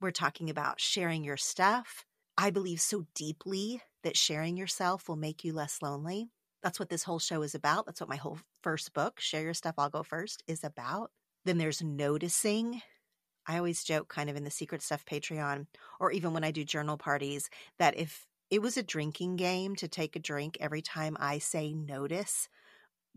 We're 0.00 0.10
talking 0.12 0.48
about 0.48 0.80
sharing 0.80 1.24
your 1.24 1.36
stuff. 1.36 2.06
I 2.36 2.50
believe 2.50 2.80
so 2.80 3.04
deeply 3.14 3.82
that 4.04 4.16
sharing 4.16 4.56
yourself 4.56 5.08
will 5.08 5.16
make 5.16 5.44
you 5.44 5.52
less 5.52 5.82
lonely. 5.82 6.30
That's 6.62 6.78
what 6.78 6.88
this 6.88 7.02
whole 7.02 7.18
show 7.18 7.42
is 7.42 7.54
about. 7.54 7.86
That's 7.86 8.00
what 8.00 8.08
my 8.08 8.16
whole 8.16 8.38
first 8.62 8.94
book, 8.94 9.20
Share 9.20 9.42
Your 9.42 9.54
Stuff, 9.54 9.74
I'll 9.76 9.90
Go 9.90 10.02
First, 10.02 10.42
is 10.46 10.64
about. 10.64 11.10
Then 11.44 11.58
there's 11.58 11.82
noticing. 11.82 12.82
I 13.48 13.58
always 13.58 13.82
joke 13.84 14.08
kind 14.08 14.30
of 14.30 14.36
in 14.36 14.44
the 14.44 14.50
secret 14.50 14.82
stuff 14.82 15.04
Patreon, 15.06 15.66
or 16.00 16.12
even 16.12 16.32
when 16.34 16.44
I 16.44 16.52
do 16.52 16.64
journal 16.64 16.98
parties, 16.98 17.50
that 17.78 17.98
if 17.98 18.26
it 18.50 18.62
was 18.62 18.76
a 18.76 18.82
drinking 18.82 19.36
game 19.36 19.74
to 19.76 19.88
take 19.88 20.16
a 20.16 20.20
drink 20.20 20.56
every 20.60 20.82
time 20.82 21.16
I 21.18 21.38
say 21.38 21.72
notice, 21.72 22.48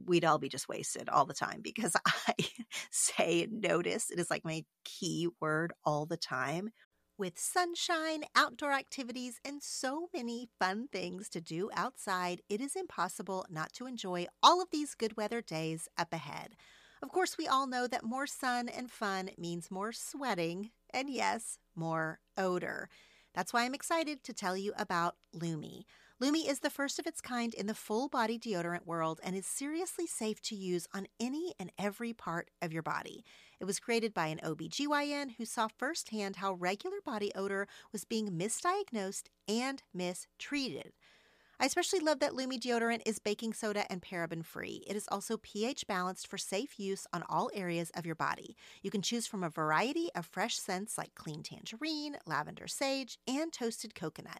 we'd 0.06 0.26
all 0.26 0.40
be 0.40 0.50
just 0.50 0.70
wasted 0.70 1.10
all 1.10 1.26
the 1.26 1.34
time 1.34 1.62
because 1.64 1.96
I 2.06 2.34
say 2.92 3.48
notice. 3.52 4.10
It 4.12 4.20
is 4.20 4.30
like 4.32 4.46
my 4.46 4.64
key 4.86 5.30
word 5.40 5.74
all 5.86 6.06
the 6.06 6.18
time 6.18 6.72
with 7.18 7.38
sunshine, 7.38 8.24
outdoor 8.36 8.72
activities, 8.72 9.40
and 9.46 9.62
so 9.62 10.10
many 10.12 10.50
fun 10.58 10.88
things 10.92 11.30
to 11.30 11.40
do 11.40 11.70
outside, 11.76 12.42
it 12.50 12.60
is 12.60 12.76
impossible 12.76 13.46
not 13.48 13.72
to 13.74 13.86
enjoy 13.86 14.26
all 14.42 14.60
of 14.60 14.70
these 14.72 14.96
good 14.96 15.16
weather 15.18 15.40
days 15.40 15.88
up 16.00 16.12
ahead. 16.14 16.56
Of 17.02 17.10
course, 17.10 17.38
we 17.38 17.48
all 17.48 17.66
know 17.66 17.88
that 17.88 18.04
more 18.04 18.28
sun 18.28 18.70
and 18.70 18.92
fun 18.92 19.32
means 19.38 19.72
more 19.72 19.92
sweating, 19.92 20.72
and 20.94 21.10
yes, 21.10 21.58
more 21.76 22.20
odor. 22.38 22.90
That's 23.34 23.54
why 23.54 23.64
I'm 23.64 23.74
excited 23.74 24.24
to 24.24 24.34
tell 24.34 24.56
you 24.56 24.74
about 24.78 25.16
Lume. 25.34 25.84
Lume 26.20 26.36
is 26.36 26.60
the 26.60 26.70
first 26.70 27.00
of 27.00 27.08
its 27.08 27.20
kind 27.20 27.56
in 27.56 27.66
the 27.66 27.74
full 27.74 28.08
body 28.08 28.38
deodorant 28.38 28.86
world 28.86 29.20
and 29.24 29.36
is 29.36 29.48
seriously 29.48 30.06
safe 30.06 30.40
to 30.44 30.56
use 30.56 30.88
on 30.94 31.08
any 31.20 31.56
and 31.60 31.72
every 31.80 32.14
part 32.14 32.52
of 32.62 32.72
your 32.72 32.84
body. 32.84 33.24
It 33.60 33.66
was 33.66 33.80
created 33.80 34.14
by 34.14 34.28
an 34.28 34.40
OBGYN 34.44 35.38
who 35.38 35.46
saw 35.46 35.68
firsthand 35.68 36.36
how 36.36 36.54
regular 36.54 36.98
body 37.04 37.32
odor 37.34 37.68
was 37.92 38.06
being 38.06 38.38
misdiagnosed 38.38 39.30
and 39.48 39.82
mistreated. 39.96 40.94
I 41.62 41.66
especially 41.66 42.00
love 42.00 42.18
that 42.22 42.34
Lume 42.34 42.60
deodorant 42.60 43.04
is 43.06 43.20
baking 43.20 43.54
soda 43.54 43.86
and 43.92 44.02
paraben 44.02 44.44
free. 44.44 44.84
It 44.88 44.96
is 44.96 45.08
also 45.12 45.38
pH 45.38 45.86
balanced 45.86 46.26
for 46.26 46.40
safe 46.40 46.80
use 46.80 47.06
on 47.14 47.24
all 47.30 47.52
areas 47.54 47.92
of 47.94 48.04
your 48.04 48.16
body. 48.16 48.58
You 48.82 48.90
can 48.90 49.04
choose 49.04 49.28
from 49.28 49.44
a 49.44 49.50
variety 49.50 50.10
of 50.16 50.26
fresh 50.26 50.58
scents 50.58 50.98
like 50.98 51.14
clean 51.14 51.44
tangerine, 51.44 52.18
lavender 52.26 52.68
sage, 52.68 53.20
and 53.28 53.54
toasted 53.54 53.94
coconut. 53.94 54.40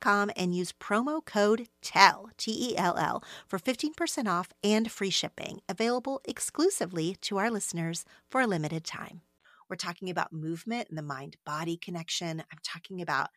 com 0.00 0.30
and 0.36 0.54
use 0.54 0.72
promo 0.72 1.24
code 1.24 1.68
TELL, 1.82 2.30
T 2.36 2.70
E 2.70 2.76
L 2.76 2.96
L, 2.96 3.22
for 3.48 3.58
15% 3.58 4.28
off 4.28 4.50
and 4.62 4.90
free 4.90 5.10
shipping, 5.10 5.60
available 5.68 6.20
exclusively 6.24 7.16
to 7.22 7.38
our 7.38 7.50
listeners 7.50 8.04
for 8.30 8.40
a 8.40 8.46
limited 8.46 8.84
time. 8.84 9.22
We're 9.68 9.76
talking 9.76 10.10
about 10.10 10.32
movement 10.32 10.88
and 10.88 10.98
the 10.98 11.02
mind 11.02 11.36
body 11.44 11.76
connection. 11.76 12.40
I'm 12.40 12.58
talking 12.62 13.02
about 13.02 13.30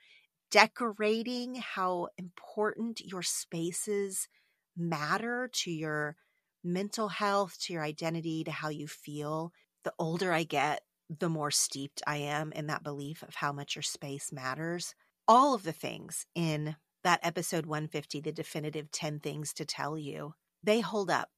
decorating, 0.52 1.56
how 1.56 2.10
important 2.18 3.02
your 3.02 3.24
spaces 3.24 4.28
matter 4.76 5.50
to 5.52 5.72
your 5.72 6.16
mental 6.64 7.08
health, 7.08 7.58
to 7.62 7.74
your 7.74 7.84
identity, 7.84 8.44
to 8.44 8.52
how 8.52 8.70
you 8.70 8.88
feel. 8.88 9.52
The 9.84 9.94
older 9.98 10.32
I 10.32 10.44
get, 10.44 10.82
the 11.10 11.30
more 11.30 11.52
steeped 11.52 12.02
I 12.06 12.18
am 12.18 12.52
in 12.52 12.68
that 12.68 12.84
belief 12.84 13.24
of 13.24 13.36
how 13.36 13.52
much 13.52 13.76
your 13.76 13.84
space 13.84 14.32
matters 14.32 14.94
all 15.28 15.54
of 15.54 15.64
the 15.64 15.72
things 15.72 16.26
in 16.36 16.76
that 17.04 17.20
episode 17.24 17.66
150, 17.66 18.22
the 18.22 18.32
definitive 18.32 18.92
10 18.92 19.20
things 19.20 19.54
to 19.54 19.66
tell 19.66 19.98
you, 19.98 20.34
they 20.64 20.80
hold 20.80 21.10
up. 21.10 21.30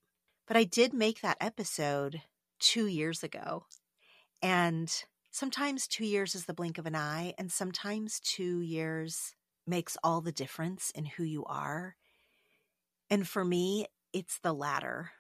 But 0.47 0.57
I 0.57 0.63
did 0.63 0.93
make 0.93 1.21
that 1.21 1.37
episode 1.39 2.21
two 2.59 2.87
years 2.87 3.23
ago. 3.23 3.65
And 4.41 4.91
sometimes 5.31 5.87
two 5.87 6.05
years 6.05 6.35
is 6.35 6.45
the 6.45 6.53
blink 6.53 6.77
of 6.77 6.85
an 6.85 6.95
eye, 6.95 7.33
and 7.37 7.51
sometimes 7.51 8.19
two 8.19 8.61
years 8.61 9.35
makes 9.67 9.97
all 10.03 10.21
the 10.21 10.31
difference 10.31 10.91
in 10.95 11.05
who 11.05 11.23
you 11.23 11.45
are. 11.45 11.95
And 13.09 13.27
for 13.27 13.43
me, 13.43 13.85
it's 14.13 14.39
the 14.39 14.53
latter. 14.53 15.11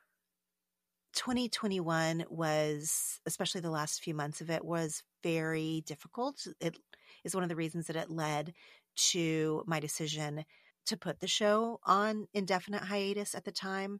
2021 1.13 2.25
was, 2.29 3.19
especially 3.25 3.61
the 3.61 3.69
last 3.69 4.01
few 4.01 4.13
months 4.13 4.41
of 4.41 4.49
it, 4.49 4.63
was 4.63 5.03
very 5.23 5.83
difficult. 5.85 6.47
It 6.59 6.77
is 7.23 7.35
one 7.35 7.43
of 7.43 7.49
the 7.49 7.55
reasons 7.55 7.87
that 7.87 7.95
it 7.95 8.09
led 8.09 8.53
to 8.95 9.63
my 9.67 9.79
decision 9.79 10.45
to 10.85 10.97
put 10.97 11.19
the 11.19 11.27
show 11.27 11.79
on 11.83 12.27
indefinite 12.33 12.83
hiatus 12.83 13.35
at 13.35 13.45
the 13.45 13.51
time. 13.51 13.99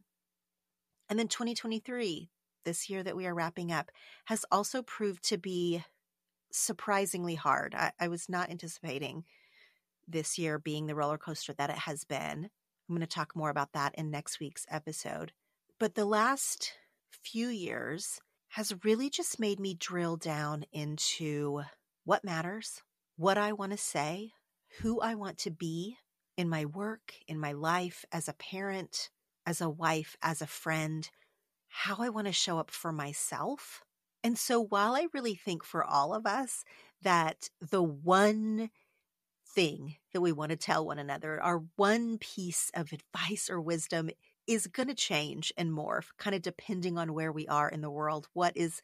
And 1.08 1.18
then 1.18 1.28
2023, 1.28 2.30
this 2.64 2.90
year 2.90 3.02
that 3.02 3.16
we 3.16 3.26
are 3.26 3.34
wrapping 3.34 3.72
up, 3.72 3.90
has 4.26 4.44
also 4.50 4.82
proved 4.82 5.22
to 5.28 5.38
be 5.38 5.84
surprisingly 6.52 7.34
hard. 7.34 7.74
I, 7.74 7.92
I 7.98 8.08
was 8.08 8.28
not 8.28 8.50
anticipating 8.50 9.24
this 10.06 10.38
year 10.38 10.58
being 10.58 10.86
the 10.86 10.94
roller 10.94 11.18
coaster 11.18 11.52
that 11.54 11.70
it 11.70 11.78
has 11.78 12.04
been. 12.04 12.50
I'm 12.88 12.96
going 12.96 13.00
to 13.00 13.06
talk 13.06 13.36
more 13.36 13.50
about 13.50 13.72
that 13.72 13.94
in 13.94 14.10
next 14.10 14.40
week's 14.40 14.66
episode. 14.68 15.32
But 15.78 15.94
the 15.94 16.04
last 16.04 16.72
few 17.10 17.48
years 17.48 18.20
has 18.48 18.74
really 18.84 19.10
just 19.10 19.38
made 19.38 19.60
me 19.60 19.74
drill 19.74 20.16
down 20.16 20.64
into 20.72 21.62
what 22.04 22.24
matters, 22.24 22.82
what 23.20 23.36
I 23.36 23.52
want 23.52 23.70
to 23.70 23.76
say, 23.76 24.32
who 24.80 24.98
I 24.98 25.14
want 25.14 25.36
to 25.40 25.50
be 25.50 25.98
in 26.38 26.48
my 26.48 26.64
work, 26.64 27.12
in 27.28 27.38
my 27.38 27.52
life, 27.52 28.06
as 28.10 28.28
a 28.28 28.32
parent, 28.32 29.10
as 29.44 29.60
a 29.60 29.68
wife, 29.68 30.16
as 30.22 30.40
a 30.40 30.46
friend, 30.46 31.06
how 31.68 31.96
I 31.98 32.08
want 32.08 32.28
to 32.28 32.32
show 32.32 32.58
up 32.58 32.70
for 32.70 32.92
myself. 32.92 33.82
And 34.24 34.38
so 34.38 34.58
while 34.64 34.94
I 34.94 35.08
really 35.12 35.34
think 35.34 35.64
for 35.64 35.84
all 35.84 36.14
of 36.14 36.24
us 36.24 36.64
that 37.02 37.50
the 37.60 37.82
one 37.82 38.70
thing 39.46 39.96
that 40.14 40.22
we 40.22 40.32
want 40.32 40.48
to 40.52 40.56
tell 40.56 40.86
one 40.86 40.98
another, 40.98 41.42
our 41.42 41.62
one 41.76 42.16
piece 42.16 42.70
of 42.72 42.90
advice 42.90 43.50
or 43.50 43.60
wisdom 43.60 44.08
is 44.46 44.66
going 44.66 44.88
to 44.88 44.94
change 44.94 45.52
and 45.58 45.70
morph, 45.70 46.06
kind 46.16 46.34
of 46.34 46.40
depending 46.40 46.96
on 46.96 47.12
where 47.12 47.32
we 47.32 47.46
are 47.48 47.68
in 47.68 47.82
the 47.82 47.90
world. 47.90 48.28
What 48.32 48.56
is 48.56 48.80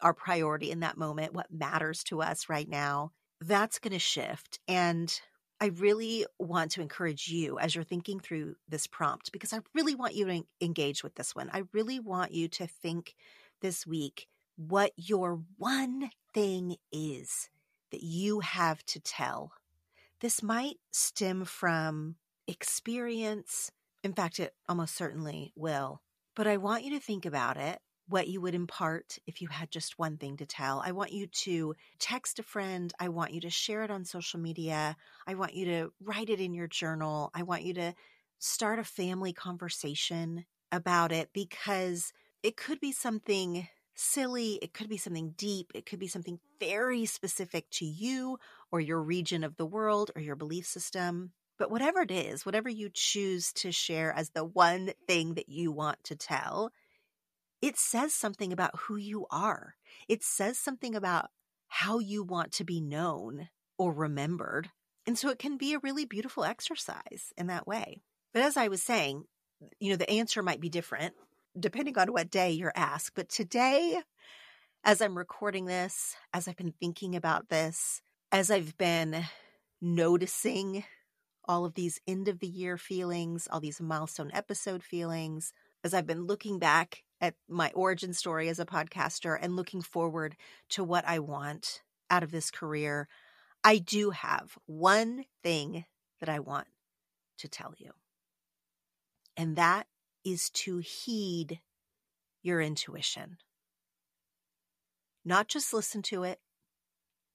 our 0.00 0.14
priority 0.14 0.70
in 0.70 0.78
that 0.80 0.96
moment? 0.96 1.34
What 1.34 1.52
matters 1.52 2.04
to 2.04 2.22
us 2.22 2.48
right 2.48 2.68
now? 2.68 3.10
That's 3.46 3.78
going 3.78 3.92
to 3.92 3.98
shift. 3.98 4.58
And 4.66 5.12
I 5.60 5.66
really 5.66 6.26
want 6.38 6.72
to 6.72 6.80
encourage 6.80 7.28
you 7.28 7.58
as 7.58 7.74
you're 7.74 7.84
thinking 7.84 8.20
through 8.20 8.56
this 8.68 8.86
prompt 8.86 9.32
because 9.32 9.52
I 9.52 9.60
really 9.74 9.94
want 9.94 10.14
you 10.14 10.24
to 10.26 10.42
engage 10.60 11.02
with 11.02 11.14
this 11.14 11.34
one. 11.34 11.50
I 11.52 11.62
really 11.72 12.00
want 12.00 12.32
you 12.32 12.48
to 12.48 12.66
think 12.66 13.14
this 13.60 13.86
week 13.86 14.26
what 14.56 14.92
your 14.96 15.40
one 15.58 16.10
thing 16.32 16.76
is 16.92 17.48
that 17.90 18.02
you 18.02 18.40
have 18.40 18.84
to 18.86 19.00
tell. 19.00 19.52
This 20.20 20.42
might 20.42 20.76
stem 20.90 21.44
from 21.44 22.16
experience, 22.46 23.70
in 24.02 24.12
fact, 24.12 24.38
it 24.38 24.54
almost 24.68 24.94
certainly 24.94 25.52
will. 25.56 26.00
But 26.34 26.46
I 26.46 26.56
want 26.56 26.84
you 26.84 26.90
to 26.90 27.00
think 27.00 27.26
about 27.26 27.56
it, 27.56 27.80
what 28.08 28.28
you 28.28 28.40
would 28.40 28.54
impart 28.54 29.18
if 29.26 29.40
you 29.40 29.48
had 29.48 29.70
just 29.70 29.98
one 29.98 30.16
thing 30.18 30.36
to 30.36 30.46
tell. 30.46 30.82
I 30.84 30.92
want 30.92 31.12
you 31.12 31.26
to 31.26 31.74
text 31.98 32.38
a 32.38 32.42
friend. 32.42 32.92
I 32.98 33.08
want 33.08 33.32
you 33.32 33.40
to 33.42 33.50
share 33.50 33.82
it 33.82 33.90
on 33.90 34.04
social 34.04 34.38
media. 34.40 34.96
I 35.26 35.34
want 35.34 35.54
you 35.54 35.64
to 35.66 35.92
write 36.02 36.28
it 36.28 36.40
in 36.40 36.54
your 36.54 36.66
journal. 36.66 37.30
I 37.34 37.42
want 37.42 37.62
you 37.62 37.74
to 37.74 37.94
start 38.38 38.78
a 38.78 38.84
family 38.84 39.32
conversation 39.32 40.44
about 40.70 41.12
it 41.12 41.30
because 41.32 42.12
it 42.42 42.56
could 42.56 42.80
be 42.80 42.92
something 42.92 43.68
silly, 43.94 44.58
it 44.60 44.74
could 44.74 44.88
be 44.88 44.96
something 44.96 45.34
deep, 45.36 45.70
it 45.74 45.86
could 45.86 45.98
be 45.98 46.08
something 46.08 46.38
very 46.60 47.06
specific 47.06 47.70
to 47.70 47.86
you 47.86 48.38
or 48.70 48.80
your 48.80 49.00
region 49.00 49.44
of 49.44 49.56
the 49.56 49.66
world 49.66 50.10
or 50.14 50.20
your 50.20 50.36
belief 50.36 50.66
system. 50.66 51.32
But 51.58 51.70
whatever 51.70 52.02
it 52.02 52.10
is, 52.10 52.44
whatever 52.44 52.68
you 52.68 52.90
choose 52.92 53.52
to 53.54 53.70
share 53.70 54.12
as 54.12 54.30
the 54.30 54.44
one 54.44 54.92
thing 55.06 55.34
that 55.34 55.48
you 55.48 55.70
want 55.70 56.02
to 56.04 56.16
tell, 56.16 56.72
it 57.64 57.78
says 57.78 58.12
something 58.12 58.52
about 58.52 58.78
who 58.78 58.96
you 58.96 59.24
are. 59.30 59.76
It 60.06 60.22
says 60.22 60.58
something 60.58 60.94
about 60.94 61.30
how 61.66 61.98
you 61.98 62.22
want 62.22 62.52
to 62.52 62.64
be 62.64 62.78
known 62.78 63.48
or 63.78 63.90
remembered. 63.90 64.68
And 65.06 65.18
so 65.18 65.30
it 65.30 65.38
can 65.38 65.56
be 65.56 65.72
a 65.72 65.78
really 65.78 66.04
beautiful 66.04 66.44
exercise 66.44 67.32
in 67.38 67.46
that 67.46 67.66
way. 67.66 68.02
But 68.34 68.42
as 68.42 68.58
I 68.58 68.68
was 68.68 68.82
saying, 68.82 69.24
you 69.80 69.88
know, 69.88 69.96
the 69.96 70.10
answer 70.10 70.42
might 70.42 70.60
be 70.60 70.68
different 70.68 71.14
depending 71.58 71.96
on 71.96 72.12
what 72.12 72.30
day 72.30 72.50
you're 72.50 72.72
asked. 72.76 73.12
But 73.14 73.30
today, 73.30 74.02
as 74.84 75.00
I'm 75.00 75.16
recording 75.16 75.64
this, 75.64 76.16
as 76.34 76.46
I've 76.46 76.56
been 76.56 76.74
thinking 76.78 77.16
about 77.16 77.48
this, 77.48 78.02
as 78.30 78.50
I've 78.50 78.76
been 78.76 79.24
noticing 79.80 80.84
all 81.46 81.64
of 81.64 81.72
these 81.72 81.98
end 82.06 82.28
of 82.28 82.40
the 82.40 82.46
year 82.46 82.76
feelings, 82.76 83.48
all 83.50 83.60
these 83.60 83.80
milestone 83.80 84.32
episode 84.34 84.82
feelings, 84.82 85.54
as 85.82 85.94
I've 85.94 86.06
been 86.06 86.26
looking 86.26 86.58
back 86.58 87.04
at 87.24 87.34
my 87.48 87.72
origin 87.74 88.12
story 88.12 88.50
as 88.50 88.58
a 88.58 88.66
podcaster 88.66 89.38
and 89.40 89.56
looking 89.56 89.80
forward 89.80 90.36
to 90.68 90.84
what 90.84 91.08
I 91.08 91.18
want 91.20 91.82
out 92.10 92.22
of 92.22 92.30
this 92.30 92.50
career, 92.50 93.08
I 93.64 93.78
do 93.78 94.10
have 94.10 94.58
one 94.66 95.24
thing 95.42 95.86
that 96.20 96.28
I 96.28 96.40
want 96.40 96.66
to 97.38 97.48
tell 97.48 97.72
you. 97.78 97.92
And 99.38 99.56
that 99.56 99.86
is 100.22 100.50
to 100.50 100.78
heed 100.78 101.60
your 102.42 102.60
intuition. 102.60 103.38
Not 105.24 105.48
just 105.48 105.72
listen 105.72 106.02
to 106.02 106.24
it, 106.24 106.40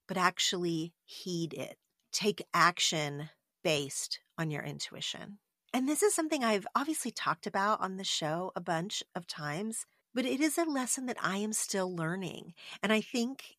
but 0.07 0.17
actually 0.17 0.93
heed 1.03 1.53
it. 1.53 1.77
Take 2.11 2.45
action 2.53 3.29
based 3.63 4.19
on 4.37 4.51
your 4.51 4.61
intuition. 4.61 5.39
And 5.73 5.87
this 5.87 6.01
is 6.01 6.15
something 6.15 6.43
I've 6.43 6.67
obviously 6.75 7.11
talked 7.11 7.45
about 7.45 7.81
on 7.81 7.97
the 7.97 8.03
show 8.03 8.51
a 8.55 8.61
bunch 8.61 9.03
of 9.15 9.27
times, 9.27 9.85
but 10.13 10.25
it 10.25 10.39
is 10.39 10.57
a 10.57 10.63
lesson 10.63 11.05
that 11.05 11.17
I 11.21 11.37
am 11.37 11.53
still 11.53 11.95
learning. 11.95 12.53
And 12.81 12.91
I 12.91 13.01
think 13.01 13.57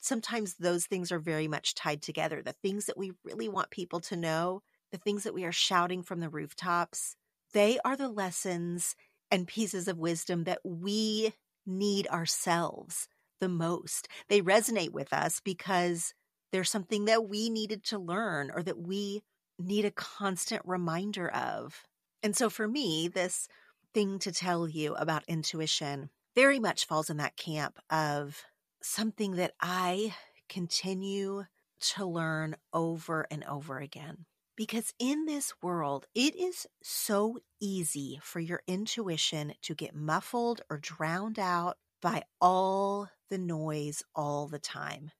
sometimes 0.00 0.54
those 0.54 0.86
things 0.86 1.12
are 1.12 1.18
very 1.18 1.46
much 1.46 1.74
tied 1.74 2.00
together. 2.00 2.42
The 2.42 2.52
things 2.52 2.86
that 2.86 2.96
we 2.96 3.12
really 3.24 3.48
want 3.48 3.70
people 3.70 4.00
to 4.00 4.16
know, 4.16 4.62
the 4.90 4.98
things 4.98 5.24
that 5.24 5.34
we 5.34 5.44
are 5.44 5.52
shouting 5.52 6.02
from 6.02 6.20
the 6.20 6.30
rooftops, 6.30 7.16
they 7.52 7.78
are 7.84 7.96
the 7.96 8.08
lessons 8.08 8.96
and 9.30 9.46
pieces 9.46 9.86
of 9.86 9.98
wisdom 9.98 10.44
that 10.44 10.60
we 10.64 11.34
need 11.66 12.06
ourselves 12.08 13.08
the 13.40 13.48
most. 13.48 14.08
They 14.28 14.40
resonate 14.40 14.92
with 14.92 15.12
us 15.12 15.40
because 15.40 16.14
there's 16.52 16.70
something 16.70 17.04
that 17.06 17.28
we 17.28 17.50
needed 17.50 17.84
to 17.84 17.98
learn 17.98 18.50
or 18.54 18.62
that 18.62 18.78
we 18.78 19.22
need 19.58 19.84
a 19.84 19.90
constant 19.90 20.62
reminder 20.64 21.28
of. 21.28 21.84
And 22.22 22.36
so 22.36 22.50
for 22.50 22.66
me, 22.66 23.08
this 23.08 23.48
thing 23.92 24.18
to 24.20 24.32
tell 24.32 24.68
you 24.68 24.94
about 24.94 25.24
intuition 25.28 26.10
very 26.34 26.58
much 26.58 26.86
falls 26.86 27.10
in 27.10 27.18
that 27.18 27.36
camp 27.36 27.78
of 27.90 28.42
something 28.82 29.32
that 29.32 29.52
I 29.60 30.14
continue 30.48 31.44
to 31.80 32.06
learn 32.06 32.56
over 32.72 33.26
and 33.30 33.44
over 33.44 33.78
again. 33.78 34.26
Because 34.56 34.94
in 34.98 35.26
this 35.26 35.52
world, 35.62 36.06
it 36.14 36.36
is 36.36 36.66
so 36.82 37.38
easy 37.60 38.20
for 38.22 38.40
your 38.40 38.62
intuition 38.66 39.54
to 39.62 39.74
get 39.74 39.94
muffled 39.96 40.60
or 40.70 40.78
drowned 40.78 41.38
out 41.38 41.76
by 42.00 42.22
all 42.40 43.08
the 43.30 43.38
noise 43.38 44.02
all 44.14 44.46
the 44.46 44.58
time. 44.58 45.10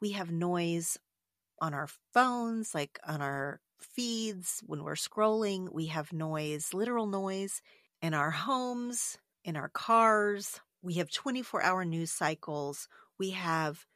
We 0.00 0.12
have 0.12 0.30
noise 0.30 0.98
on 1.60 1.72
our 1.72 1.88
phones, 2.12 2.74
like 2.74 2.98
on 3.06 3.22
our 3.22 3.60
feeds 3.80 4.62
when 4.66 4.82
we're 4.82 4.94
scrolling. 4.94 5.72
We 5.72 5.86
have 5.86 6.12
noise, 6.12 6.72
literal 6.72 7.06
noise 7.06 7.62
in 8.02 8.14
our 8.14 8.30
homes, 8.30 9.18
in 9.44 9.56
our 9.56 9.68
cars. 9.68 10.60
We 10.82 10.94
have 10.94 11.10
24 11.10 11.62
hour 11.62 11.84
news 11.84 12.10
cycles. 12.10 12.88
We 13.18 13.30
have 13.30 13.86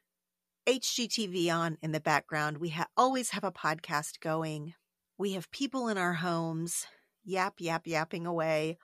HGTV 0.66 1.52
on 1.54 1.78
in 1.82 1.92
the 1.92 2.00
background. 2.00 2.58
We 2.58 2.70
ha- 2.70 2.88
always 2.96 3.30
have 3.30 3.44
a 3.44 3.52
podcast 3.52 4.20
going. 4.20 4.74
We 5.18 5.32
have 5.32 5.50
people 5.50 5.88
in 5.88 5.98
our 5.98 6.14
homes 6.14 6.86
yap, 7.24 7.54
yap, 7.58 7.86
yapping 7.86 8.26
away. 8.26 8.78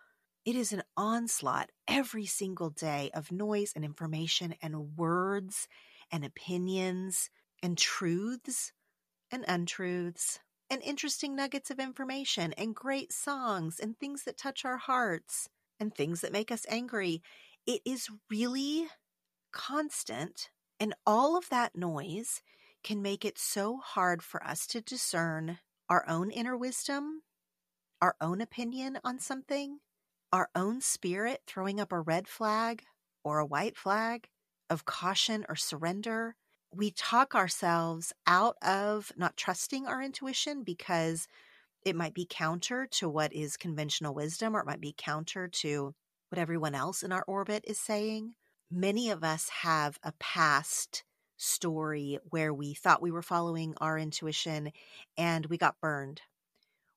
It 0.44 0.56
is 0.56 0.72
an 0.72 0.82
onslaught 0.96 1.70
every 1.88 2.26
single 2.26 2.70
day 2.70 3.10
of 3.14 3.32
noise 3.32 3.72
and 3.74 3.84
information 3.84 4.54
and 4.62 4.96
words 4.96 5.66
and 6.12 6.24
opinions 6.24 7.30
and 7.62 7.76
truths 7.76 8.72
and 9.30 9.44
untruths 9.48 10.38
and 10.70 10.82
interesting 10.82 11.36
nuggets 11.36 11.70
of 11.70 11.78
information 11.78 12.52
and 12.54 12.74
great 12.74 13.12
songs 13.12 13.78
and 13.80 13.98
things 13.98 14.24
that 14.24 14.36
touch 14.38 14.64
our 14.64 14.78
hearts 14.78 15.48
and 15.78 15.94
things 15.94 16.20
that 16.20 16.32
make 16.32 16.50
us 16.50 16.66
angry. 16.68 17.22
It 17.66 17.82
is 17.84 18.08
really 18.30 18.88
constant. 19.52 20.50
And 20.80 20.94
all 21.06 21.36
of 21.36 21.48
that 21.50 21.76
noise 21.76 22.42
can 22.84 23.02
make 23.02 23.24
it 23.24 23.38
so 23.38 23.78
hard 23.78 24.22
for 24.22 24.44
us 24.44 24.66
to 24.68 24.80
discern 24.80 25.58
our 25.88 26.08
own 26.08 26.30
inner 26.30 26.56
wisdom, 26.56 27.22
our 28.00 28.16
own 28.20 28.40
opinion 28.40 28.98
on 29.04 29.18
something, 29.18 29.80
our 30.32 30.50
own 30.54 30.80
spirit 30.80 31.42
throwing 31.46 31.80
up 31.80 31.92
a 31.92 32.00
red 32.00 32.28
flag 32.28 32.84
or 33.24 33.38
a 33.38 33.46
white 33.46 33.76
flag 33.76 34.28
of 34.70 34.84
caution 34.84 35.44
or 35.48 35.56
surrender 35.56 36.36
we 36.72 36.90
talk 36.90 37.34
ourselves 37.34 38.12
out 38.26 38.56
of 38.62 39.12
not 39.16 39.36
trusting 39.36 39.86
our 39.86 40.02
intuition 40.02 40.62
because 40.62 41.26
it 41.84 41.96
might 41.96 42.14
be 42.14 42.26
counter 42.28 42.86
to 42.90 43.08
what 43.08 43.32
is 43.32 43.56
conventional 43.56 44.14
wisdom 44.14 44.56
or 44.56 44.60
it 44.60 44.66
might 44.66 44.80
be 44.80 44.94
counter 44.96 45.48
to 45.48 45.94
what 46.28 46.38
everyone 46.38 46.74
else 46.74 47.02
in 47.02 47.12
our 47.12 47.24
orbit 47.26 47.64
is 47.66 47.78
saying. 47.78 48.34
Many 48.70 49.10
of 49.10 49.22
us 49.22 49.48
have 49.48 49.98
a 50.02 50.12
past 50.18 51.04
story 51.36 52.18
where 52.30 52.52
we 52.52 52.74
thought 52.74 53.02
we 53.02 53.12
were 53.12 53.22
following 53.22 53.74
our 53.80 53.98
intuition 53.98 54.72
and 55.16 55.46
we 55.46 55.58
got 55.58 55.80
burned. 55.80 56.22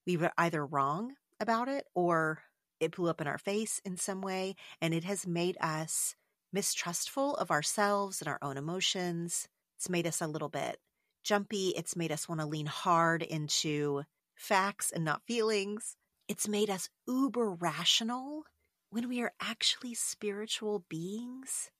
We 0.07 0.17
were 0.17 0.31
either 0.37 0.65
wrong 0.65 1.13
about 1.39 1.67
it 1.67 1.85
or 1.93 2.41
it 2.79 2.95
blew 2.95 3.09
up 3.09 3.21
in 3.21 3.27
our 3.27 3.37
face 3.37 3.79
in 3.85 3.97
some 3.97 4.21
way 4.21 4.55
and 4.81 4.93
it 4.93 5.03
has 5.03 5.27
made 5.27 5.57
us 5.61 6.15
mistrustful 6.51 7.35
of 7.35 7.51
ourselves 7.51 8.21
and 8.21 8.27
our 8.27 8.39
own 8.41 8.57
emotions 8.57 9.47
it's 9.79 9.89
made 9.89 10.07
us 10.07 10.19
a 10.19 10.27
little 10.27 10.49
bit 10.49 10.77
jumpy. 11.23 11.69
It's 11.69 11.95
made 11.95 12.11
us 12.11 12.27
want 12.27 12.41
to 12.41 12.47
lean 12.47 12.65
hard 12.65 13.23
into 13.23 14.03
facts 14.35 14.91
and 14.91 15.05
not 15.05 15.21
feelings. 15.25 15.95
It's 16.27 16.49
made 16.49 16.69
us 16.69 16.89
uber 17.07 17.51
rational 17.51 18.43
when 18.89 19.07
we 19.07 19.21
are 19.21 19.31
actually 19.39 19.93
spiritual 19.93 20.83
beings. 20.89 21.71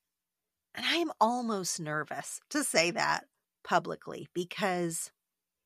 And 0.73 0.85
I 0.85 0.95
am 0.95 1.12
almost 1.19 1.81
nervous 1.81 2.39
to 2.51 2.63
say 2.63 2.91
that 2.91 3.25
publicly 3.65 4.29
because, 4.33 5.12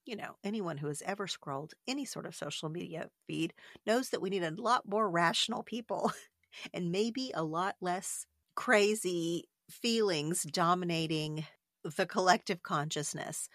you 0.04 0.16
know, 0.16 0.38
anyone 0.44 0.78
who 0.78 0.88
has 0.88 1.04
ever 1.06 1.28
scrolled 1.28 1.74
any 1.88 2.04
sort 2.04 2.26
of 2.26 2.34
social 2.34 2.70
media 2.70 3.10
feed 3.28 3.54
knows 3.86 4.10
that 4.10 4.24
we 4.24 4.32
need 4.32 4.44
a 4.44 4.50
lot 4.60 4.90
more 4.90 5.08
rational 5.08 5.62
people 5.62 6.12
and 6.74 6.92
maybe 6.92 7.32
a 7.36 7.44
lot 7.44 7.76
less 7.80 8.26
crazy 8.56 9.44
feelings 9.70 10.42
dominating 10.44 11.46
the 11.84 12.06
collective 12.06 12.64
consciousness. 12.64 13.50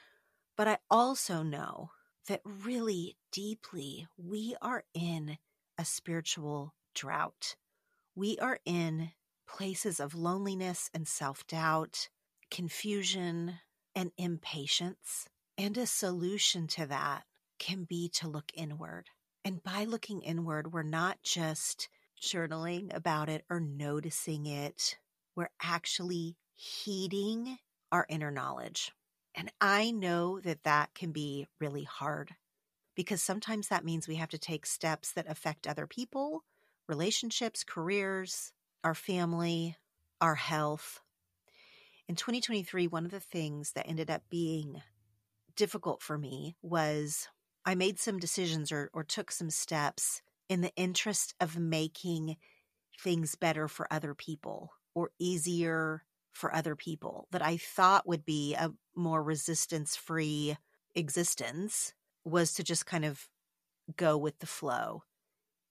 But 0.57 0.69
I 0.69 0.79
also 0.91 1.43
know 1.43 1.91
that 2.29 2.41
really 2.45 3.17
deeply 3.33 4.07
we 4.17 4.55
are 4.61 4.85
in 4.95 5.39
a 5.79 5.85
spiritual 5.85 6.75
drought. 6.95 7.57
We 8.15 8.39
are 8.39 8.59
in 8.65 9.13
places 9.47 10.01
of 10.01 10.15
loneliness 10.15 10.91
and 10.93 11.09
self 11.09 11.47
doubt, 11.47 12.09
confusion 12.51 13.55
and 13.95 14.13
impatience. 14.19 15.29
And 15.57 15.77
a 15.77 15.87
solution 15.87 16.67
to 16.69 16.87
that 16.87 17.25
can 17.59 17.85
be 17.85 18.09
to 18.11 18.29
look 18.29 18.53
inward. 18.55 19.07
And 19.45 19.63
by 19.63 19.85
looking 19.85 20.23
inward, 20.23 20.73
we're 20.73 20.83
not 20.83 21.23
just 21.23 21.89
journaling 22.21 22.95
about 22.95 23.29
it 23.29 23.45
or 23.49 23.61
noticing 23.61 24.47
it, 24.47 24.99
we're 25.35 25.51
actually 25.63 26.37
heeding 26.55 27.59
our 27.93 28.07
inner 28.09 28.31
knowledge. 28.31 28.93
And 29.35 29.53
I 29.61 29.91
know 29.91 30.41
that 30.41 30.65
that 30.65 30.95
can 30.95 31.13
be 31.13 31.47
really 31.61 31.85
hard 31.85 32.35
because 32.97 33.23
sometimes 33.23 33.69
that 33.69 33.85
means 33.85 34.09
we 34.09 34.17
have 34.17 34.31
to 34.31 34.39
take 34.39 34.67
steps 34.67 35.13
that 35.13 35.31
affect 35.31 35.67
other 35.67 35.87
people, 35.87 36.43
relationships, 36.89 37.63
careers, 37.63 38.53
our 38.83 38.95
family, 38.95 39.77
our 40.21 40.35
health. 40.35 41.01
In 42.09 42.17
2023, 42.17 42.89
one 42.89 43.05
of 43.05 43.11
the 43.11 43.21
things 43.21 43.73
that 43.73 43.87
ended 43.89 44.11
up 44.11 44.23
being 44.29 44.83
difficult 45.55 46.03
for 46.03 46.19
me 46.19 46.57
was 46.63 47.29
I 47.65 47.75
made 47.75 47.99
some 47.99 48.19
decisions 48.19 48.73
or, 48.73 48.91
or 48.93 49.05
took 49.05 49.31
some 49.31 49.51
steps 49.51 50.23
in 50.49 50.63
the 50.63 50.75
interest 50.75 51.35
of 51.41 51.59
making 51.59 52.37
things 52.99 53.35
better 53.35 53.69
for 53.69 53.87
other 53.93 54.15
people 54.15 54.73
or 54.95 55.11
easier 55.19 56.03
for 56.39 56.55
other 56.55 56.77
people 56.77 57.27
that 57.33 57.43
I 57.43 57.57
thought 57.57 58.07
would 58.07 58.25
be 58.25 58.55
a 58.55 58.71
more 58.95 59.23
resistance 59.23 59.97
free 59.97 60.57
existence 60.95 61.93
was 62.25 62.55
to 62.55 62.63
just 62.63 62.87
kind 62.87 63.05
of 63.05 63.29
go 63.97 64.17
with 64.17 64.39
the 64.39 64.47
flow. 64.47 65.03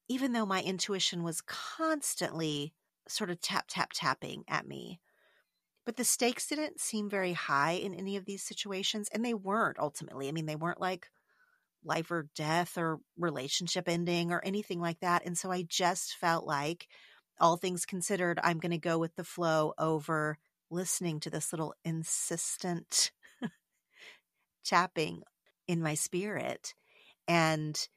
Even 0.09 0.33
though 0.33 0.45
my 0.45 0.61
intuition 0.61 1.23
was 1.23 1.41
constantly 1.41 2.73
sort 3.07 3.29
of 3.29 3.39
tap, 3.41 3.65
tap, 3.69 3.91
tapping 3.93 4.43
at 4.47 4.67
me. 4.67 4.99
But 5.85 5.95
the 5.95 6.03
stakes 6.03 6.47
didn't 6.47 6.81
seem 6.81 7.09
very 7.09 7.33
high 7.33 7.73
in 7.73 7.93
any 7.93 8.17
of 8.17 8.25
these 8.25 8.43
situations, 8.43 9.07
and 9.13 9.23
they 9.23 9.33
weren't 9.33 9.79
ultimately. 9.79 10.27
I 10.27 10.33
mean, 10.33 10.45
they 10.45 10.57
weren't 10.57 10.81
like 10.81 11.07
life 11.85 12.11
or 12.11 12.27
death 12.35 12.77
or 12.77 12.99
relationship 13.17 13.87
ending 13.87 14.31
or 14.31 14.41
anything 14.43 14.81
like 14.81 14.99
that. 14.99 15.25
And 15.25 15.37
so 15.37 15.49
I 15.49 15.63
just 15.63 16.15
felt 16.15 16.45
like, 16.45 16.87
all 17.39 17.57
things 17.57 17.85
considered, 17.85 18.39
I'm 18.43 18.59
going 18.59 18.71
to 18.71 18.77
go 18.77 18.97
with 18.97 19.15
the 19.15 19.23
flow 19.23 19.73
over 19.77 20.37
listening 20.69 21.19
to 21.21 21.29
this 21.29 21.51
little 21.51 21.73
insistent 21.83 23.11
tapping 24.65 25.23
in 25.67 25.81
my 25.81 25.93
spirit. 25.93 26.73
And 27.27 27.87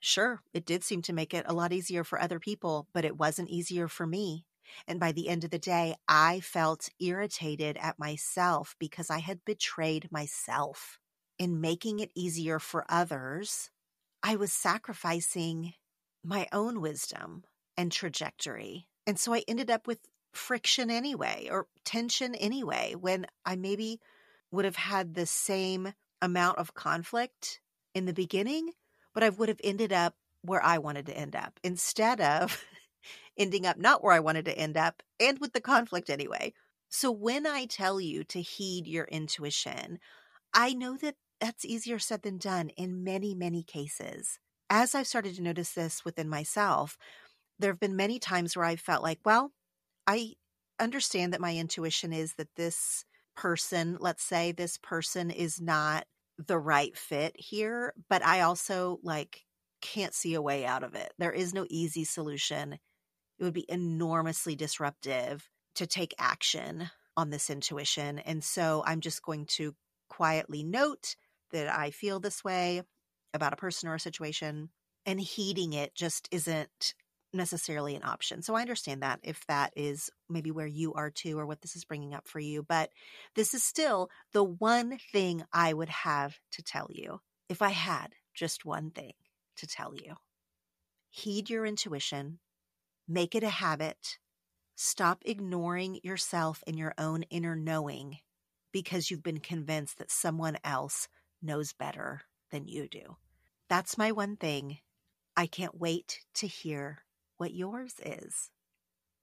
sure, 0.00 0.40
it 0.52 0.66
did 0.66 0.84
seem 0.84 1.02
to 1.02 1.12
make 1.12 1.34
it 1.34 1.44
a 1.48 1.54
lot 1.54 1.72
easier 1.72 2.04
for 2.04 2.20
other 2.20 2.40
people, 2.40 2.88
but 2.92 3.04
it 3.04 3.16
wasn't 3.16 3.50
easier 3.50 3.88
for 3.88 4.06
me. 4.06 4.44
And 4.86 5.00
by 5.00 5.12
the 5.12 5.28
end 5.28 5.44
of 5.44 5.50
the 5.50 5.58
day, 5.58 5.96
I 6.08 6.40
felt 6.40 6.88
irritated 7.00 7.76
at 7.76 7.98
myself 7.98 8.76
because 8.78 9.10
I 9.10 9.18
had 9.18 9.44
betrayed 9.44 10.10
myself. 10.10 10.98
In 11.38 11.60
making 11.60 12.00
it 12.00 12.12
easier 12.14 12.58
for 12.58 12.84
others, 12.88 13.70
I 14.22 14.36
was 14.36 14.52
sacrificing 14.52 15.72
my 16.22 16.46
own 16.52 16.80
wisdom 16.80 17.44
and 17.76 17.90
trajectory. 17.90 18.86
And 19.06 19.18
so 19.18 19.32
I 19.32 19.42
ended 19.48 19.70
up 19.70 19.86
with 19.86 20.00
friction 20.32 20.90
anyway, 20.90 21.48
or 21.50 21.66
tension 21.84 22.34
anyway, 22.34 22.94
when 22.98 23.26
I 23.44 23.56
maybe 23.56 24.00
would 24.50 24.64
have 24.64 24.76
had 24.76 25.14
the 25.14 25.26
same 25.26 25.92
amount 26.22 26.58
of 26.58 26.74
conflict 26.74 27.60
in 27.94 28.06
the 28.06 28.12
beginning, 28.12 28.70
but 29.14 29.22
I 29.22 29.28
would 29.30 29.48
have 29.48 29.60
ended 29.64 29.92
up 29.92 30.14
where 30.42 30.62
I 30.62 30.78
wanted 30.78 31.06
to 31.06 31.16
end 31.16 31.36
up 31.36 31.58
instead 31.62 32.20
of 32.20 32.64
ending 33.36 33.66
up 33.66 33.78
not 33.78 34.02
where 34.02 34.12
I 34.12 34.20
wanted 34.20 34.44
to 34.46 34.56
end 34.56 34.76
up 34.76 35.02
and 35.18 35.38
with 35.38 35.52
the 35.52 35.60
conflict 35.60 36.10
anyway. 36.10 36.52
So 36.88 37.10
when 37.10 37.46
I 37.46 37.66
tell 37.66 38.00
you 38.00 38.24
to 38.24 38.40
heed 38.40 38.86
your 38.86 39.04
intuition, 39.04 39.98
I 40.52 40.72
know 40.72 40.96
that 40.96 41.14
that's 41.40 41.64
easier 41.64 41.98
said 41.98 42.22
than 42.22 42.38
done 42.38 42.70
in 42.70 43.04
many, 43.04 43.34
many 43.34 43.62
cases. 43.62 44.38
As 44.68 44.94
I've 44.94 45.06
started 45.06 45.36
to 45.36 45.42
notice 45.42 45.72
this 45.72 46.04
within 46.04 46.28
myself, 46.28 46.98
there 47.58 47.70
have 47.70 47.80
been 47.80 47.96
many 47.96 48.18
times 48.18 48.56
where 48.56 48.66
I 48.66 48.76
felt 48.76 49.02
like, 49.02 49.20
well, 49.24 49.52
I 50.06 50.34
understand 50.78 51.32
that 51.32 51.40
my 51.40 51.54
intuition 51.54 52.12
is 52.12 52.34
that 52.34 52.54
this 52.56 53.04
person, 53.36 53.96
let's 54.00 54.22
say 54.22 54.52
this 54.52 54.78
person 54.78 55.30
is 55.30 55.60
not 55.60 56.04
the 56.38 56.58
right 56.58 56.96
fit 56.96 57.34
here, 57.38 57.94
but 58.08 58.24
I 58.24 58.40
also 58.40 58.98
like 59.02 59.42
can't 59.82 60.14
see 60.14 60.34
a 60.34 60.42
way 60.42 60.64
out 60.64 60.82
of 60.82 60.94
it. 60.94 61.12
There 61.18 61.32
is 61.32 61.54
no 61.54 61.66
easy 61.68 62.04
solution. 62.04 62.74
It 63.38 63.44
would 63.44 63.54
be 63.54 63.66
enormously 63.68 64.56
disruptive 64.56 65.48
to 65.76 65.86
take 65.86 66.14
action 66.18 66.90
on 67.16 67.30
this 67.30 67.50
intuition. 67.50 68.18
And 68.18 68.42
so 68.42 68.82
I'm 68.86 69.00
just 69.00 69.22
going 69.22 69.46
to 69.46 69.74
quietly 70.08 70.62
note 70.62 71.16
that 71.52 71.68
I 71.68 71.90
feel 71.90 72.20
this 72.20 72.44
way 72.44 72.82
about 73.32 73.52
a 73.52 73.56
person 73.56 73.88
or 73.88 73.94
a 73.94 74.00
situation, 74.00 74.70
and 75.06 75.20
heeding 75.20 75.72
it 75.72 75.94
just 75.94 76.28
isn't 76.30 76.94
necessarily 77.32 77.94
an 77.94 78.04
option. 78.04 78.42
So 78.42 78.54
I 78.54 78.60
understand 78.60 79.02
that 79.02 79.20
if 79.22 79.46
that 79.46 79.72
is 79.76 80.10
maybe 80.28 80.50
where 80.50 80.66
you 80.66 80.94
are 80.94 81.10
too, 81.10 81.38
or 81.38 81.46
what 81.46 81.60
this 81.62 81.76
is 81.76 81.84
bringing 81.84 82.14
up 82.14 82.26
for 82.26 82.40
you. 82.40 82.62
But 82.62 82.90
this 83.34 83.54
is 83.54 83.62
still 83.62 84.10
the 84.32 84.44
one 84.44 84.98
thing 85.12 85.44
I 85.52 85.72
would 85.72 85.88
have 85.88 86.38
to 86.52 86.62
tell 86.62 86.88
you 86.90 87.20
if 87.48 87.62
I 87.62 87.70
had 87.70 88.08
just 88.34 88.64
one 88.64 88.90
thing 88.90 89.12
to 89.56 89.66
tell 89.66 89.94
you. 89.94 90.14
Heed 91.10 91.50
your 91.50 91.66
intuition, 91.66 92.38
make 93.08 93.34
it 93.34 93.42
a 93.42 93.48
habit. 93.48 94.18
Stop 94.76 95.22
ignoring 95.26 96.00
yourself 96.02 96.62
and 96.66 96.78
your 96.78 96.94
own 96.96 97.24
inner 97.24 97.54
knowing 97.54 98.18
because 98.72 99.10
you've 99.10 99.22
been 99.22 99.40
convinced 99.40 99.98
that 99.98 100.10
someone 100.10 100.56
else 100.64 101.08
knows 101.42 101.72
better 101.72 102.22
than 102.50 102.66
you 102.66 102.88
do. 102.88 103.16
That's 103.68 103.98
my 103.98 104.12
one 104.12 104.36
thing. 104.36 104.78
I 105.36 105.46
can't 105.46 105.78
wait 105.78 106.20
to 106.34 106.46
hear 106.46 107.00
what 107.40 107.54
yours 107.54 107.94
is. 108.04 108.50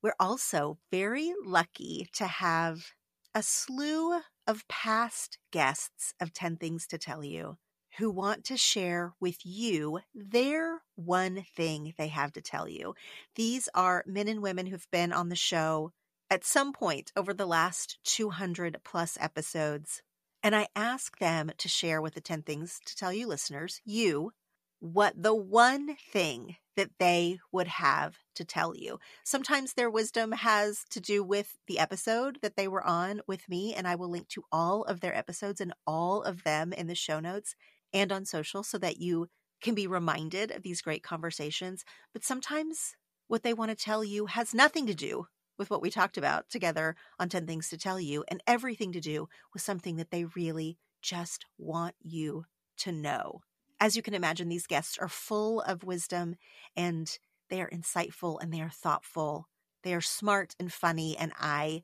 We're 0.01 0.15
also 0.19 0.79
very 0.91 1.33
lucky 1.45 2.09
to 2.13 2.25
have 2.25 2.93
a 3.35 3.43
slew 3.43 4.19
of 4.47 4.67
past 4.67 5.37
guests 5.51 6.13
of 6.19 6.33
10 6.33 6.57
Things 6.57 6.87
to 6.87 6.97
Tell 6.97 7.23
You 7.23 7.57
who 7.97 8.11
want 8.11 8.43
to 8.45 8.57
share 8.57 9.13
with 9.19 9.37
you 9.43 9.99
their 10.13 10.81
one 10.95 11.43
thing 11.55 11.93
they 11.97 12.09
have 12.09 12.31
to 12.33 12.41
tell 12.41 12.67
you. 12.67 12.93
These 13.35 13.69
are 13.73 14.03
men 14.05 14.27
and 14.27 14.41
women 14.41 14.67
who've 14.67 14.89
been 14.91 15.11
on 15.11 15.29
the 15.29 15.35
show 15.35 15.91
at 16.29 16.45
some 16.45 16.73
point 16.73 17.11
over 17.15 17.33
the 17.33 17.45
last 17.45 17.97
200 18.03 18.77
plus 18.83 19.17
episodes. 19.19 20.01
And 20.43 20.55
I 20.55 20.67
ask 20.75 21.17
them 21.17 21.51
to 21.57 21.67
share 21.67 22.01
with 22.01 22.13
the 22.13 22.21
10 22.21 22.43
Things 22.43 22.79
to 22.85 22.95
Tell 22.95 23.11
You 23.11 23.27
listeners, 23.27 23.81
you, 23.83 24.31
what 24.79 25.21
the 25.21 25.35
one 25.35 25.95
thing 26.11 26.55
that 26.75 26.91
they 26.99 27.39
would 27.51 27.67
have 27.67 28.17
to 28.35 28.45
tell 28.45 28.75
you. 28.75 28.99
Sometimes 29.23 29.73
their 29.73 29.89
wisdom 29.89 30.31
has 30.31 30.85
to 30.91 30.99
do 30.99 31.23
with 31.23 31.57
the 31.67 31.79
episode 31.79 32.37
that 32.43 32.55
they 32.55 32.67
were 32.67 32.85
on 32.85 33.21
with 33.27 33.49
me, 33.49 33.73
and 33.73 33.87
I 33.87 33.95
will 33.95 34.09
link 34.09 34.27
to 34.29 34.43
all 34.51 34.83
of 34.83 34.99
their 34.99 35.15
episodes 35.15 35.59
and 35.59 35.73
all 35.87 36.21
of 36.21 36.43
them 36.43 36.71
in 36.71 36.85
the 36.87 36.95
show 36.95 37.19
notes 37.19 37.55
and 37.93 38.11
on 38.11 38.25
social 38.25 38.61
so 38.61 38.77
that 38.77 38.97
you 38.97 39.27
can 39.59 39.73
be 39.73 39.87
reminded 39.87 40.51
of 40.51 40.61
these 40.61 40.81
great 40.81 41.01
conversations. 41.01 41.83
But 42.13 42.23
sometimes 42.23 42.95
what 43.27 43.41
they 43.41 43.55
want 43.55 43.71
to 43.71 43.75
tell 43.75 44.03
you 44.03 44.27
has 44.27 44.53
nothing 44.53 44.85
to 44.85 44.93
do 44.93 45.25
with 45.57 45.71
what 45.71 45.81
we 45.81 45.89
talked 45.89 46.17
about 46.17 46.49
together 46.51 46.95
on 47.19 47.29
10 47.29 47.47
Things 47.47 47.69
to 47.69 47.77
Tell 47.77 47.99
You 47.99 48.23
and 48.27 48.43
everything 48.45 48.91
to 48.91 48.99
do 48.99 49.27
with 49.51 49.63
something 49.63 49.95
that 49.95 50.11
they 50.11 50.25
really 50.25 50.77
just 51.01 51.45
want 51.57 51.95
you 52.01 52.45
to 52.77 52.91
know 52.91 53.41
as 53.79 53.95
you 53.95 54.01
can 54.01 54.13
imagine, 54.13 54.49
these 54.49 54.67
guests 54.67 54.97
are 54.97 55.07
full 55.07 55.61
of 55.61 55.83
wisdom 55.83 56.35
and 56.75 57.17
they 57.49 57.61
are 57.61 57.69
insightful 57.69 58.41
and 58.41 58.53
they 58.53 58.61
are 58.61 58.69
thoughtful. 58.69 59.47
They 59.83 59.93
are 59.93 60.01
smart 60.01 60.55
and 60.59 60.71
funny. 60.71 61.17
And 61.17 61.31
I 61.39 61.83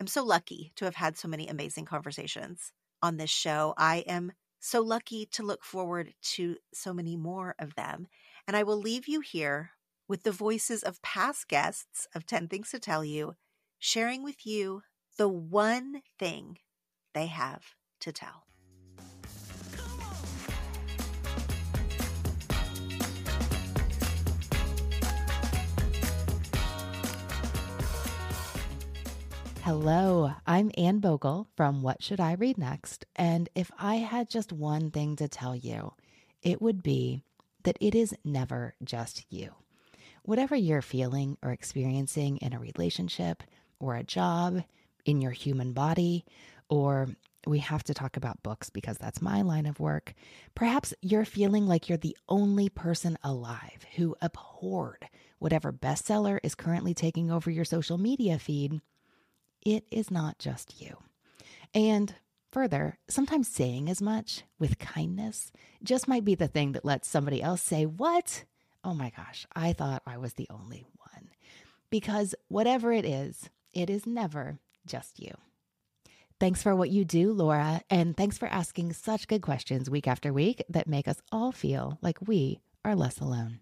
am 0.00 0.06
so 0.06 0.24
lucky 0.24 0.72
to 0.76 0.84
have 0.84 0.96
had 0.96 1.16
so 1.16 1.28
many 1.28 1.46
amazing 1.46 1.84
conversations 1.84 2.72
on 3.02 3.16
this 3.16 3.30
show. 3.30 3.74
I 3.76 3.98
am 4.06 4.32
so 4.58 4.80
lucky 4.80 5.26
to 5.26 5.42
look 5.42 5.62
forward 5.62 6.14
to 6.22 6.56
so 6.72 6.94
many 6.94 7.16
more 7.16 7.54
of 7.58 7.74
them. 7.74 8.06
And 8.48 8.56
I 8.56 8.62
will 8.62 8.78
leave 8.78 9.06
you 9.06 9.20
here 9.20 9.72
with 10.08 10.22
the 10.22 10.32
voices 10.32 10.82
of 10.82 11.02
past 11.02 11.48
guests 11.48 12.08
of 12.14 12.26
10 12.26 12.48
Things 12.48 12.70
to 12.70 12.78
Tell 12.78 13.04
You, 13.04 13.34
sharing 13.78 14.22
with 14.22 14.46
you 14.46 14.82
the 15.16 15.28
one 15.28 16.02
thing 16.18 16.58
they 17.14 17.26
have 17.26 17.74
to 18.00 18.12
tell. 18.12 18.43
Hello, 29.64 30.30
I'm 30.46 30.70
Anne 30.76 30.98
Bogel 30.98 31.46
from 31.56 31.80
What 31.80 32.02
Should 32.02 32.20
I 32.20 32.34
Read 32.34 32.58
Next? 32.58 33.06
And 33.16 33.48
if 33.54 33.70
I 33.78 33.94
had 33.94 34.28
just 34.28 34.52
one 34.52 34.90
thing 34.90 35.16
to 35.16 35.26
tell 35.26 35.56
you, 35.56 35.94
it 36.42 36.60
would 36.60 36.82
be 36.82 37.22
that 37.62 37.78
it 37.80 37.94
is 37.94 38.14
never 38.22 38.74
just 38.84 39.24
you. 39.30 39.54
Whatever 40.22 40.54
you're 40.54 40.82
feeling 40.82 41.38
or 41.42 41.50
experiencing 41.50 42.36
in 42.42 42.52
a 42.52 42.58
relationship 42.58 43.42
or 43.80 43.94
a 43.96 44.04
job, 44.04 44.64
in 45.06 45.22
your 45.22 45.32
human 45.32 45.72
body, 45.72 46.26
or 46.68 47.08
we 47.46 47.60
have 47.60 47.84
to 47.84 47.94
talk 47.94 48.18
about 48.18 48.42
books 48.42 48.68
because 48.68 48.98
that's 48.98 49.22
my 49.22 49.40
line 49.40 49.64
of 49.64 49.80
work. 49.80 50.12
Perhaps 50.54 50.92
you're 51.00 51.24
feeling 51.24 51.66
like 51.66 51.88
you're 51.88 51.96
the 51.96 52.18
only 52.28 52.68
person 52.68 53.16
alive 53.22 53.86
who 53.96 54.14
abhorred 54.20 55.08
whatever 55.38 55.72
bestseller 55.72 56.38
is 56.42 56.54
currently 56.54 56.92
taking 56.92 57.30
over 57.30 57.50
your 57.50 57.64
social 57.64 57.96
media 57.96 58.38
feed 58.38 58.82
it 59.64 59.84
is 59.90 60.10
not 60.10 60.38
just 60.38 60.80
you. 60.80 60.98
And 61.74 62.14
further, 62.50 62.98
sometimes 63.08 63.48
saying 63.48 63.88
as 63.88 64.00
much 64.00 64.44
with 64.58 64.78
kindness 64.78 65.50
just 65.82 66.08
might 66.08 66.24
be 66.24 66.34
the 66.34 66.48
thing 66.48 66.72
that 66.72 66.84
lets 66.84 67.08
somebody 67.08 67.42
else 67.42 67.62
say, 67.62 67.86
What? 67.86 68.44
Oh 68.84 68.94
my 68.94 69.10
gosh, 69.16 69.46
I 69.54 69.72
thought 69.72 70.02
I 70.06 70.18
was 70.18 70.34
the 70.34 70.48
only 70.50 70.84
one. 70.98 71.30
Because 71.90 72.34
whatever 72.48 72.92
it 72.92 73.04
is, 73.04 73.48
it 73.72 73.88
is 73.88 74.06
never 74.06 74.58
just 74.86 75.18
you. 75.18 75.32
Thanks 76.40 76.62
for 76.62 76.74
what 76.76 76.90
you 76.90 77.04
do, 77.04 77.32
Laura, 77.32 77.80
and 77.88 78.16
thanks 78.16 78.36
for 78.36 78.46
asking 78.48 78.92
such 78.92 79.28
good 79.28 79.40
questions 79.40 79.88
week 79.88 80.06
after 80.06 80.32
week 80.32 80.62
that 80.68 80.88
make 80.88 81.08
us 81.08 81.22
all 81.32 81.52
feel 81.52 81.98
like 82.02 82.18
we 82.26 82.60
are 82.84 82.96
less 82.96 83.20
alone. 83.20 83.60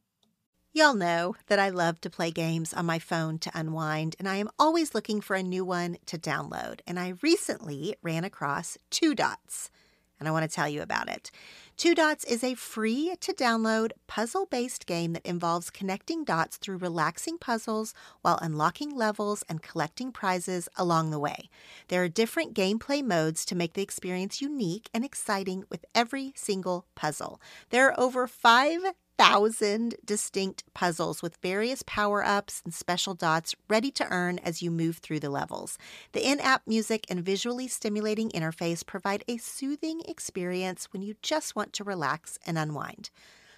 Y'all 0.74 0.94
know 0.94 1.36
that 1.48 1.58
I 1.58 1.68
love 1.68 2.00
to 2.00 2.08
play 2.08 2.30
games 2.30 2.72
on 2.72 2.86
my 2.86 2.98
phone 2.98 3.38
to 3.40 3.50
unwind, 3.52 4.16
and 4.18 4.26
I 4.26 4.36
am 4.36 4.48
always 4.58 4.94
looking 4.94 5.20
for 5.20 5.36
a 5.36 5.42
new 5.42 5.66
one 5.66 5.98
to 6.06 6.16
download. 6.16 6.80
And 6.86 6.98
I 6.98 7.12
recently 7.20 7.94
ran 8.00 8.24
across 8.24 8.78
Two 8.88 9.14
Dots, 9.14 9.70
and 10.18 10.26
I 10.26 10.32
want 10.32 10.48
to 10.48 10.54
tell 10.54 10.70
you 10.70 10.80
about 10.80 11.10
it. 11.10 11.30
Two 11.76 11.94
Dots 11.94 12.24
is 12.24 12.42
a 12.42 12.54
free 12.54 13.14
to 13.20 13.34
download 13.34 13.90
puzzle 14.06 14.46
based 14.46 14.86
game 14.86 15.12
that 15.12 15.26
involves 15.26 15.68
connecting 15.68 16.24
dots 16.24 16.56
through 16.56 16.78
relaxing 16.78 17.36
puzzles 17.36 17.92
while 18.22 18.38
unlocking 18.40 18.96
levels 18.96 19.44
and 19.50 19.62
collecting 19.62 20.10
prizes 20.10 20.70
along 20.76 21.10
the 21.10 21.18
way. 21.18 21.50
There 21.88 22.02
are 22.02 22.08
different 22.08 22.54
gameplay 22.54 23.04
modes 23.04 23.44
to 23.44 23.54
make 23.54 23.74
the 23.74 23.82
experience 23.82 24.40
unique 24.40 24.88
and 24.94 25.04
exciting 25.04 25.64
with 25.68 25.84
every 25.94 26.32
single 26.34 26.86
puzzle. 26.94 27.42
There 27.68 27.88
are 27.88 28.00
over 28.00 28.26
5 28.26 28.80
thousand 29.22 29.94
distinct 30.04 30.64
puzzles 30.74 31.22
with 31.22 31.36
various 31.36 31.84
power 31.86 32.24
ups 32.24 32.60
and 32.64 32.74
special 32.74 33.14
dots 33.14 33.54
ready 33.68 33.88
to 33.88 34.04
earn 34.10 34.40
as 34.40 34.62
you 34.62 34.70
move 34.70 34.96
through 34.96 35.20
the 35.20 35.30
levels. 35.30 35.78
The 36.10 36.28
in 36.28 36.40
app 36.40 36.62
music 36.66 37.06
and 37.08 37.24
visually 37.24 37.68
stimulating 37.68 38.30
interface 38.30 38.84
provide 38.84 39.22
a 39.28 39.36
soothing 39.36 40.02
experience 40.08 40.88
when 40.92 41.02
you 41.02 41.14
just 41.22 41.54
want 41.54 41.72
to 41.74 41.84
relax 41.84 42.40
and 42.44 42.58
unwind. 42.58 43.10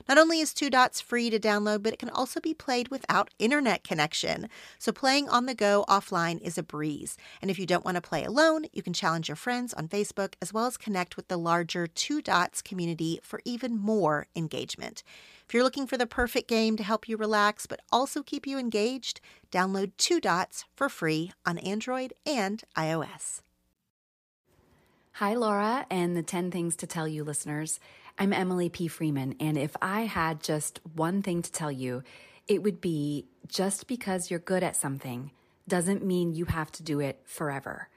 Not 0.07 0.19
only 0.19 0.41
is 0.41 0.53
Two 0.53 0.69
Dots 0.69 1.01
free 1.01 1.31
to 1.31 1.39
download, 1.39 1.83
but 1.83 1.95
it 1.95 1.99
can 1.99 2.11
also 2.11 2.41
be 2.41 2.53
played 2.53 2.89
without 2.89 3.31
internet 3.39 3.85
connection. 3.85 4.51
So 4.79 4.93
playing 4.93 5.31
on 5.31 5.47
the 5.47 5.55
go 5.55 5.87
offline 5.89 6.43
is 6.43 6.59
a 6.59 6.63
breeze. 6.63 7.17
And 7.41 7.51
if 7.51 7.59
you 7.59 7.65
don't 7.65 7.87
want 7.87 7.95
to 7.95 8.03
play 8.03 8.23
alone, 8.23 8.67
you 8.75 8.83
can 8.83 8.93
challenge 8.93 9.31
your 9.31 9.37
friends 9.37 9.73
on 9.73 9.89
Facebook 9.89 10.35
as 10.43 10.53
well 10.53 10.67
as 10.67 10.77
connect 10.77 11.17
with 11.17 11.29
the 11.29 11.39
larger 11.39 11.87
Two 11.87 12.21
Dots 12.21 12.61
community 12.61 13.19
for 13.23 13.41
even 13.47 13.79
more 13.79 14.27
engagement. 14.37 15.03
If 15.47 15.53
you're 15.53 15.63
looking 15.63 15.87
for 15.87 15.99
the 15.99 16.07
perfect 16.07 16.49
game 16.49 16.77
to 16.79 16.83
help 16.83 17.09
you 17.09 17.17
relax 17.17 17.67
but 17.67 17.81
also 17.93 18.23
keep 18.23 18.47
you 18.47 18.59
engaged, 18.59 19.21
download 19.53 19.93
Two 19.99 20.21
Dots 20.21 20.65
for 20.75 20.89
free 20.89 21.33
on 21.45 21.59
Android 21.59 22.15
and 22.25 22.63
iOS. 22.77 23.41
Hi, 25.19 25.35
Laura, 25.35 25.87
and 25.91 26.17
the 26.17 26.23
10 26.23 26.51
Things 26.51 26.75
to 26.77 26.87
Tell 26.87 27.07
You 27.07 27.23
listeners. 27.23 27.79
I'm 28.19 28.33
Emily 28.33 28.69
P. 28.69 28.89
Freeman, 28.89 29.37
and 29.39 29.59
if 29.59 29.77
I 29.83 30.03
had 30.03 30.43
just 30.43 30.81
one 30.95 31.21
thing 31.23 31.43
to 31.43 31.53
tell 31.53 31.71
you, 31.71 32.03
it 32.49 32.63
would 32.63 32.81
be 32.81 33.27
just 33.47 33.87
because 33.87 34.31
you're 34.31 34.41
good 34.41 34.63
at 34.63 34.77
something 34.77 35.31
doesn't 35.69 36.05
mean 36.05 36.35
you 36.35 36.47
have 36.47 36.73
to 36.73 36.83
do 36.83 37.01
it 37.01 37.21
forever. 37.25 37.89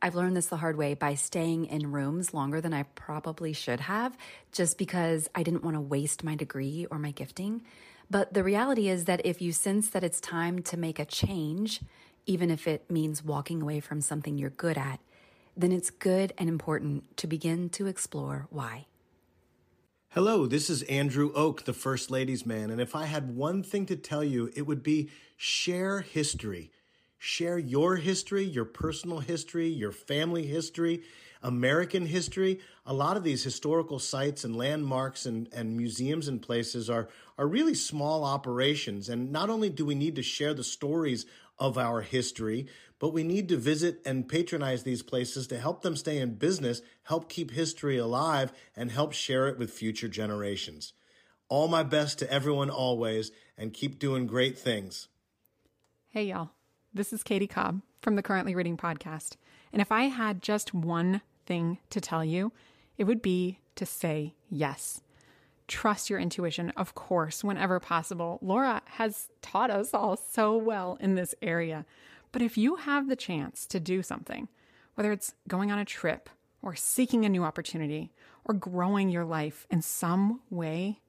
I've 0.00 0.14
learned 0.14 0.36
this 0.36 0.46
the 0.46 0.56
hard 0.56 0.76
way 0.76 0.94
by 0.94 1.14
staying 1.14 1.66
in 1.66 1.90
rooms 1.90 2.32
longer 2.32 2.60
than 2.60 2.72
I 2.72 2.84
probably 2.84 3.52
should 3.52 3.80
have, 3.80 4.16
just 4.52 4.78
because 4.78 5.28
I 5.34 5.42
didn't 5.42 5.64
want 5.64 5.74
to 5.74 5.80
waste 5.80 6.22
my 6.22 6.36
degree 6.36 6.86
or 6.90 6.98
my 6.98 7.10
gifting. 7.10 7.62
But 8.10 8.32
the 8.32 8.44
reality 8.44 8.88
is 8.88 9.04
that 9.06 9.26
if 9.26 9.42
you 9.42 9.52
sense 9.52 9.90
that 9.90 10.04
it's 10.04 10.20
time 10.20 10.62
to 10.62 10.76
make 10.76 10.98
a 10.98 11.04
change, 11.04 11.80
even 12.26 12.50
if 12.50 12.68
it 12.68 12.90
means 12.90 13.24
walking 13.24 13.60
away 13.60 13.80
from 13.80 14.00
something 14.00 14.38
you're 14.38 14.50
good 14.50 14.78
at, 14.78 15.00
then 15.56 15.72
it's 15.72 15.90
good 15.90 16.32
and 16.38 16.48
important 16.48 17.16
to 17.16 17.26
begin 17.26 17.68
to 17.70 17.86
explore 17.86 18.46
why. 18.50 18.86
Hello, 20.10 20.46
this 20.46 20.70
is 20.70 20.82
Andrew 20.84 21.32
Och, 21.34 21.64
the 21.64 21.74
First 21.74 22.10
Ladies 22.10 22.46
Man, 22.46 22.70
and 22.70 22.80
if 22.80 22.94
I 22.94 23.04
had 23.04 23.36
one 23.36 23.62
thing 23.62 23.84
to 23.86 23.96
tell 23.96 24.24
you, 24.24 24.50
it 24.54 24.62
would 24.62 24.82
be 24.82 25.10
share 25.36 26.00
history. 26.00 26.70
Share 27.18 27.58
your 27.58 27.96
history, 27.96 28.44
your 28.44 28.64
personal 28.64 29.18
history, 29.18 29.66
your 29.68 29.90
family 29.90 30.46
history, 30.46 31.02
American 31.42 32.06
history. 32.06 32.60
A 32.86 32.94
lot 32.94 33.16
of 33.16 33.24
these 33.24 33.42
historical 33.42 33.98
sites 33.98 34.44
and 34.44 34.56
landmarks 34.56 35.26
and, 35.26 35.48
and 35.52 35.76
museums 35.76 36.28
and 36.28 36.40
places 36.40 36.88
are, 36.88 37.08
are 37.36 37.48
really 37.48 37.74
small 37.74 38.24
operations. 38.24 39.08
And 39.08 39.32
not 39.32 39.50
only 39.50 39.68
do 39.68 39.84
we 39.84 39.96
need 39.96 40.14
to 40.16 40.22
share 40.22 40.54
the 40.54 40.62
stories 40.62 41.26
of 41.58 41.76
our 41.76 42.02
history, 42.02 42.68
but 43.00 43.12
we 43.12 43.24
need 43.24 43.48
to 43.48 43.56
visit 43.56 44.00
and 44.04 44.28
patronize 44.28 44.84
these 44.84 45.02
places 45.02 45.48
to 45.48 45.58
help 45.58 45.82
them 45.82 45.96
stay 45.96 46.18
in 46.18 46.34
business, 46.34 46.82
help 47.04 47.28
keep 47.28 47.50
history 47.50 47.98
alive, 47.98 48.52
and 48.76 48.90
help 48.92 49.12
share 49.12 49.48
it 49.48 49.58
with 49.58 49.72
future 49.72 50.08
generations. 50.08 50.92
All 51.48 51.66
my 51.66 51.82
best 51.82 52.18
to 52.20 52.30
everyone 52.32 52.70
always, 52.70 53.32
and 53.56 53.72
keep 53.72 53.98
doing 53.98 54.26
great 54.26 54.58
things. 54.58 55.08
Hey, 56.10 56.24
y'all. 56.24 56.50
This 56.94 57.12
is 57.12 57.22
Kaytee 57.22 57.50
Cobb 57.50 57.82
from 58.00 58.16
the 58.16 58.22
Currently 58.22 58.54
Reading 58.54 58.78
Podcast. 58.78 59.36
And 59.74 59.82
if 59.82 59.92
I 59.92 60.04
had 60.04 60.42
just 60.42 60.72
one 60.72 61.20
thing 61.44 61.76
to 61.90 62.00
tell 62.00 62.24
you, 62.24 62.50
it 62.96 63.04
would 63.04 63.20
be 63.20 63.58
to 63.74 63.84
say 63.84 64.32
yes. 64.48 65.02
Trust 65.68 66.08
your 66.08 66.18
intuition, 66.18 66.70
of 66.78 66.94
course, 66.94 67.44
whenever 67.44 67.78
possible. 67.78 68.38
Laura 68.40 68.80
has 68.86 69.28
taught 69.42 69.70
us 69.70 69.92
all 69.92 70.16
so 70.16 70.56
well 70.56 70.96
in 70.98 71.14
this 71.14 71.34
area. 71.42 71.84
But 72.32 72.40
if 72.40 72.56
you 72.56 72.76
have 72.76 73.06
the 73.06 73.16
chance 73.16 73.66
to 73.66 73.78
do 73.78 74.02
something, 74.02 74.48
whether 74.94 75.12
it's 75.12 75.34
going 75.46 75.70
on 75.70 75.78
a 75.78 75.84
trip 75.84 76.30
or 76.62 76.74
seeking 76.74 77.26
a 77.26 77.28
new 77.28 77.44
opportunity 77.44 78.12
or 78.46 78.54
growing 78.54 79.10
your 79.10 79.26
life 79.26 79.66
in 79.70 79.82
some 79.82 80.40
way, 80.48 81.00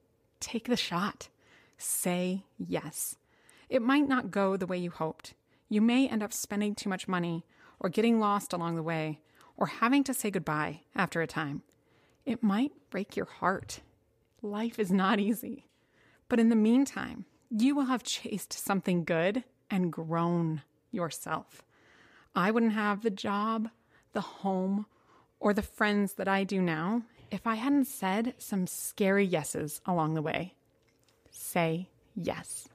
take 0.42 0.68
the 0.68 0.76
shot. 0.76 1.30
Say 1.78 2.44
yes. 2.58 3.16
It 3.70 3.82
might 3.82 4.10
not 4.10 4.30
go 4.30 4.58
the 4.58 4.68
way 4.68 4.78
you 4.78 4.92
hoped. 4.92 5.36
You 5.70 5.82
may 5.82 6.08
end 6.08 6.24
up 6.24 6.34
spending 6.34 6.76
too 6.76 6.90
much 6.90 7.08
money 7.08 7.46
or 7.80 7.90
getting 7.90 8.20
lost 8.20 8.52
along 8.52 8.76
the 8.76 8.84
way 8.84 9.22
or 9.56 9.68
having 9.68 10.04
to 10.06 10.14
say 10.14 10.32
goodbye 10.32 10.82
after 10.96 11.22
a 11.22 11.28
time. 11.28 11.62
It 12.26 12.44
might 12.44 12.72
break 12.90 13.16
your 13.16 13.28
heart. 13.28 13.82
Life 14.42 14.80
is 14.80 14.92
not 14.92 15.20
easy. 15.20 15.68
But 16.28 16.40
in 16.40 16.50
the 16.50 16.56
meantime, 16.56 17.26
you 17.50 17.76
will 17.76 17.86
have 17.86 18.04
chased 18.04 18.54
something 18.54 19.04
good 19.04 19.44
and 19.70 19.92
grown 19.92 20.64
yourself. 20.92 21.64
I 22.36 22.52
wouldn't 22.52 22.74
have 22.74 23.02
the 23.02 23.10
job, 23.10 23.70
the 24.14 24.22
home, 24.22 24.86
or 25.40 25.54
the 25.54 25.62
friends 25.62 26.14
that 26.14 26.28
I 26.28 26.44
do 26.44 26.62
now 26.62 27.04
if 27.32 27.46
I 27.46 27.56
hadn't 27.56 27.86
said 27.86 28.34
some 28.38 28.68
scary 28.68 29.26
yeses 29.26 29.82
along 29.86 30.14
the 30.14 30.22
way. 30.22 30.56
Say 31.30 31.90
yes. 32.16 32.68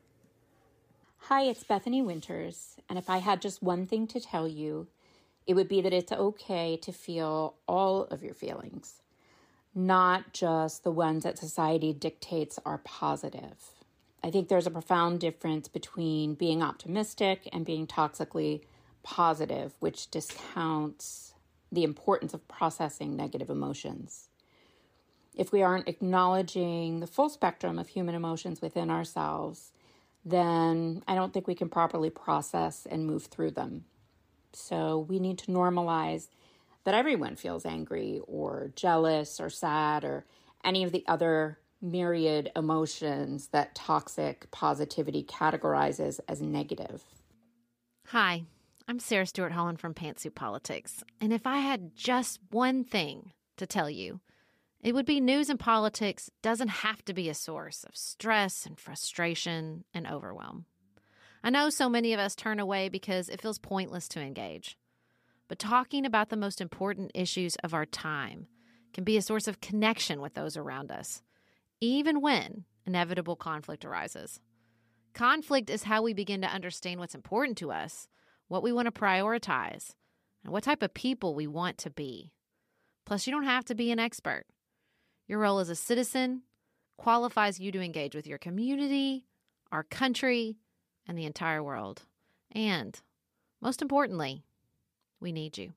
Hi, 1.29 1.45
it's 1.45 1.65
Bethany 1.65 2.03
Winters, 2.03 2.77
and 2.87 2.99
if 2.99 3.09
I 3.09 3.17
had 3.17 3.41
just 3.41 3.63
one 3.63 3.87
thing 3.87 4.07
to 4.09 4.21
tell 4.21 4.47
you, 4.47 4.89
it 5.47 5.55
would 5.55 5.69
be 5.69 5.81
that 5.81 5.95
it's 5.95 6.13
okay 6.13 6.77
to 6.77 6.93
feel 6.93 7.55
all 7.67 8.03
of 8.03 8.23
your 8.23 8.35
feelings, 8.35 9.01
not 9.75 10.35
just 10.35 10.85
the 10.85 10.91
ones 10.91 11.25
that 11.25 11.39
society 11.39 11.95
dictates 11.95 12.59
are 12.67 12.77
positive. 12.85 13.57
I 14.23 14.31
think 14.31 14.49
there's 14.49 14.67
a 14.67 14.71
profound 14.71 15.19
difference 15.21 15.67
between 15.67 16.35
being 16.35 16.63
optimistic 16.63 17.49
and 17.55 17.65
being 17.65 17.87
toxically 17.87 18.61
positive, 19.03 19.73
which 19.81 20.11
discounts 20.11 21.33
the 21.73 21.85
importance 21.85 22.35
of 22.35 22.47
processing 22.49 23.17
negative 23.17 23.49
emotions. 23.49 24.29
If 25.35 25.53
we 25.53 25.63
aren't 25.63 25.89
acknowledging 25.89 27.01
the 27.01 27.07
full 27.07 27.31
spectrum 27.31 27.79
of 27.79 27.89
human 27.89 28.15
emotions 28.15 28.61
within 28.61 28.91
ourselves, 28.91 29.73
then 30.25 31.03
I 31.07 31.15
don't 31.15 31.33
think 31.33 31.47
we 31.47 31.55
can 31.55 31.69
properly 31.69 32.11
process 32.11 32.87
and 32.91 33.07
move 33.07 33.27
through 33.27 33.53
them. 33.53 33.85
So 34.53 35.07
we 35.09 35.19
need 35.19 35.39
to 35.39 35.51
normalize 35.51 36.29
that 36.85 36.95
everyone 36.95 37.37
feels 37.37 37.67
angry 37.67 38.21
or 38.27 38.71
jealous 38.77 39.41
or 39.41 39.51
sad 39.51 40.05
or 40.05 40.25
any 40.65 40.85
of 40.85 40.93
the 40.93 41.05
other 41.07 41.59
myriad 41.83 42.51
emotions 42.57 43.49
that 43.49 43.75
toxic 43.75 44.51
positivity 44.51 45.23
categorizes 45.23 46.21
as 46.29 46.41
negative. 46.41 47.05
Hi, 48.09 48.45
I'm 48.89 48.99
Sarah 48.99 49.27
Stewart 49.27 49.53
Holland 49.53 49.81
from 49.81 49.95
Pantsuit 49.95 50.35
Politics, 50.35 51.05
and 51.21 51.33
if 51.33 51.47
I 51.47 51.59
had 51.59 51.95
just 51.95 52.41
one 52.51 52.85
thing 52.85 53.33
to 53.57 53.67
tell 53.67 53.91
you, 53.91 54.21
it 54.85 54.95
would 54.95 55.07
be 55.07 55.21
news 55.21 55.51
and 55.51 55.59
politics 55.59 56.31
doesn't 56.43 56.69
have 56.69 57.05
to 57.07 57.15
be 57.15 57.29
a 57.29 57.35
source 57.35 57.83
of 57.85 57.97
stress 57.97 58.67
and 58.67 58.79
frustration 58.79 59.85
and 59.93 60.07
overwhelm. 60.07 60.67
I 61.43 61.51
know 61.51 61.71
so 61.71 61.89
many 61.89 62.13
of 62.13 62.21
us 62.21 62.37
turn 62.37 62.61
away 62.61 62.89
because 62.89 63.29
it 63.29 63.41
feels 63.41 63.59
pointless 63.59 64.07
to 64.09 64.21
engage. 64.21 64.79
But 65.49 65.59
talking 65.59 66.07
about 66.07 66.29
the 66.29 66.37
most 66.37 66.61
important 66.61 67.11
issues 67.15 67.57
of 67.57 67.75
our 67.75 67.85
time 67.85 68.47
can 68.93 69.03
be 69.03 69.17
a 69.17 69.23
source 69.23 69.49
of 69.49 69.61
connection 69.61 70.21
with 70.21 70.35
those 70.35 70.57
around 70.57 70.93
us 70.93 71.23
even 71.81 72.21
when 72.21 72.65
inevitable 72.87 73.37
conflict 73.37 73.85
arises. 73.85 74.41
Conflict 75.13 75.71
is 75.71 75.85
how 75.85 76.03
we 76.03 76.13
begin 76.13 76.41
to 76.41 76.49
understand 76.49 76.99
what's 76.99 77.15
important 77.15 77.59
to 77.59 77.71
us, 77.71 78.09
what 78.49 78.63
we 78.63 78.73
want 78.73 78.87
to 78.87 79.01
prioritize, 79.01 79.95
and 80.43 80.53
what 80.53 80.65
type 80.65 80.83
of 80.83 80.95
people 80.95 81.35
we 81.35 81.47
want 81.47 81.79
to 81.79 81.91
be. 81.91 82.33
Plus, 83.05 83.27
you 83.27 83.33
don't 83.33 83.45
have 83.45 83.65
to 83.67 83.75
be 83.75 83.91
an 83.91 83.99
expert. 83.99 84.45
Your 85.27 85.39
role 85.39 85.59
as 85.59 85.71
a 85.71 85.75
citizen 85.75 86.43
qualifies 86.97 87.59
you 87.59 87.73
to 87.73 87.81
engage 87.81 88.15
with 88.15 88.27
your 88.27 88.39
community, 88.39 89.25
our 89.73 89.83
country, 89.83 90.59
and 91.09 91.17
the 91.17 91.25
entire 91.25 91.63
world. 91.63 92.03
And 92.53 93.01
most 93.61 93.81
importantly, 93.81 94.45
we 95.21 95.33
need 95.33 95.57
you. 95.57 95.73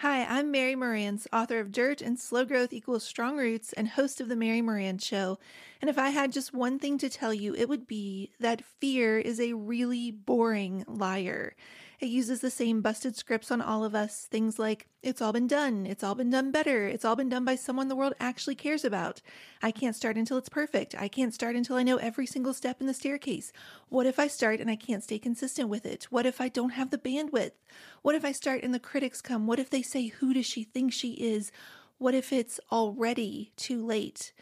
Hi, 0.00 0.24
I'm 0.24 0.50
Mary 0.50 0.74
Marantz, 0.74 1.26
author 1.30 1.60
of 1.60 1.72
Dirt 1.72 2.00
and 2.00 2.18
Slow 2.18 2.46
Growth 2.46 2.72
Equals 2.72 3.04
Strong 3.04 3.36
Roots 3.36 3.72
and 3.74 3.88
host 3.88 4.20
of 4.20 4.28
The 4.28 4.36
Mary 4.36 4.62
Marantz 4.62 5.04
Show. 5.04 5.38
And 5.80 5.90
if 5.90 5.98
I 5.98 6.08
had 6.08 6.32
just 6.32 6.54
one 6.54 6.78
thing 6.78 6.96
to 6.98 7.10
tell 7.10 7.34
you, 7.34 7.54
it 7.54 7.68
would 7.68 7.86
be 7.86 8.30
that 8.40 8.64
fear 8.80 9.18
is 9.18 9.40
a 9.40 9.52
really 9.52 10.10
boring 10.10 10.84
liar. 10.86 11.54
It 12.00 12.08
uses 12.08 12.40
the 12.40 12.50
same 12.50 12.80
busted 12.80 13.14
scripts 13.14 13.50
on 13.50 13.60
all 13.60 13.84
of 13.84 13.94
us. 13.94 14.26
Things 14.30 14.58
like, 14.58 14.86
it's 15.02 15.20
all 15.20 15.34
been 15.34 15.46
done, 15.46 15.84
it's 15.84 16.02
all 16.02 16.14
been 16.14 16.30
done 16.30 16.50
better, 16.50 16.86
it's 16.86 17.04
all 17.04 17.14
been 17.14 17.28
done 17.28 17.44
by 17.44 17.56
someone 17.56 17.88
the 17.88 17.96
world 17.96 18.14
actually 18.18 18.54
cares 18.54 18.86
about. 18.86 19.20
I 19.62 19.70
can't 19.70 19.94
start 19.94 20.16
until 20.16 20.38
it's 20.38 20.48
perfect. 20.48 20.94
I 20.98 21.08
can't 21.08 21.34
start 21.34 21.56
until 21.56 21.76
I 21.76 21.82
know 21.82 21.98
every 21.98 22.24
single 22.24 22.54
step 22.54 22.80
in 22.80 22.86
the 22.86 22.94
staircase. 22.94 23.52
What 23.90 24.06
if 24.06 24.18
I 24.18 24.28
start 24.28 24.60
and 24.60 24.70
I 24.70 24.76
can't 24.76 25.04
stay 25.04 25.18
consistent 25.18 25.68
with 25.68 25.84
it? 25.84 26.04
What 26.04 26.24
if 26.24 26.40
I 26.40 26.48
don't 26.48 26.70
have 26.70 26.88
the 26.88 26.96
bandwidth? 26.96 27.52
What 28.00 28.14
if 28.14 28.24
I 28.24 28.32
start 28.32 28.62
and 28.62 28.72
the 28.72 28.80
critics 28.80 29.20
come? 29.20 29.46
What 29.46 29.58
if 29.58 29.68
they 29.68 29.82
say, 29.82 30.06
who 30.06 30.32
does 30.32 30.46
she 30.46 30.64
think 30.64 30.94
she 30.94 31.12
is? 31.12 31.52
What 31.98 32.14
if 32.14 32.32
it's 32.32 32.58
already 32.72 33.52
too 33.56 33.84
late? 33.84 34.32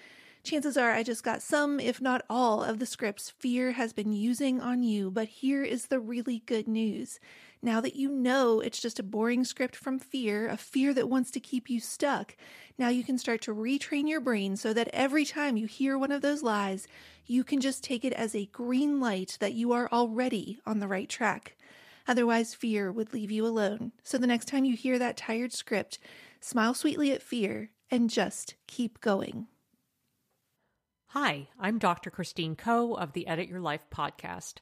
Chances 0.45 0.77
are 0.77 0.93
I 0.93 1.03
just 1.03 1.25
got 1.25 1.43
some, 1.43 1.81
if 1.81 2.01
not 2.01 2.25
all, 2.31 2.63
of 2.63 2.79
the 2.79 2.87
scripts 2.87 3.31
fear 3.31 3.73
has 3.73 3.93
been 3.93 4.13
using 4.13 4.61
on 4.61 4.85
you, 4.85 5.11
but 5.11 5.27
here 5.27 5.65
is 5.65 5.87
the 5.87 5.99
really 5.99 6.45
good 6.47 6.69
news. 6.69 7.19
Now 7.61 7.81
that 7.81 7.97
you 7.97 8.09
know 8.09 8.61
it's 8.61 8.81
just 8.81 9.01
a 9.01 9.03
boring 9.03 9.45
script 9.45 9.75
from 9.75 9.99
fear, 9.99 10.49
a 10.49 10.57
fear 10.57 10.95
that 10.95 11.09
wants 11.09 11.31
to 11.33 11.41
keep 11.41 11.69
you 11.69 11.81
stuck, 11.81 12.37
now 12.79 12.89
you 12.89 13.03
can 13.03 13.19
start 13.19 13.43
to 13.43 13.55
retrain 13.55 14.09
your 14.09 14.21
brain 14.21 14.57
so 14.57 14.73
that 14.73 14.89
every 14.93 15.25
time 15.25 15.57
you 15.57 15.67
hear 15.67 15.99
one 15.99 16.13
of 16.13 16.23
those 16.23 16.43
lies, 16.43 16.87
you 17.27 17.43
can 17.43 17.61
just 17.61 17.83
take 17.83 18.05
it 18.05 18.13
as 18.13 18.35
a 18.35 18.47
green 18.47 19.01
light 19.01 19.37
that 19.41 19.55
you 19.55 19.73
are 19.73 19.89
already 19.91 20.61
on 20.65 20.79
the 20.79 20.87
right 20.87 21.09
track. 21.09 21.57
Otherwise, 22.07 22.55
fear 22.55 22.93
would 22.93 23.13
leave 23.13 23.31
you 23.31 23.45
alone. 23.45 23.93
So 24.05 24.19
the 24.19 24.27
next 24.27 24.47
time 24.47 24.65
you 24.65 24.77
hear 24.77 24.99
that 24.99 25.17
tired 25.17 25.53
script, 25.53 25.99
smile 26.41 26.75
sweetly 26.75 27.11
at 27.13 27.23
fear 27.23 27.71
and 27.91 28.09
just 28.09 28.55
keep 28.67 29.01
going. 29.01 29.49
Hi, 31.09 31.49
I'm 31.59 31.79
Dr. 31.79 32.11
Christine 32.11 32.55
Koh 32.55 32.95
of 32.95 33.15
the 33.15 33.27
Edit 33.27 33.49
Your 33.49 33.61
Life 33.61 33.87
podcast. 33.91 34.57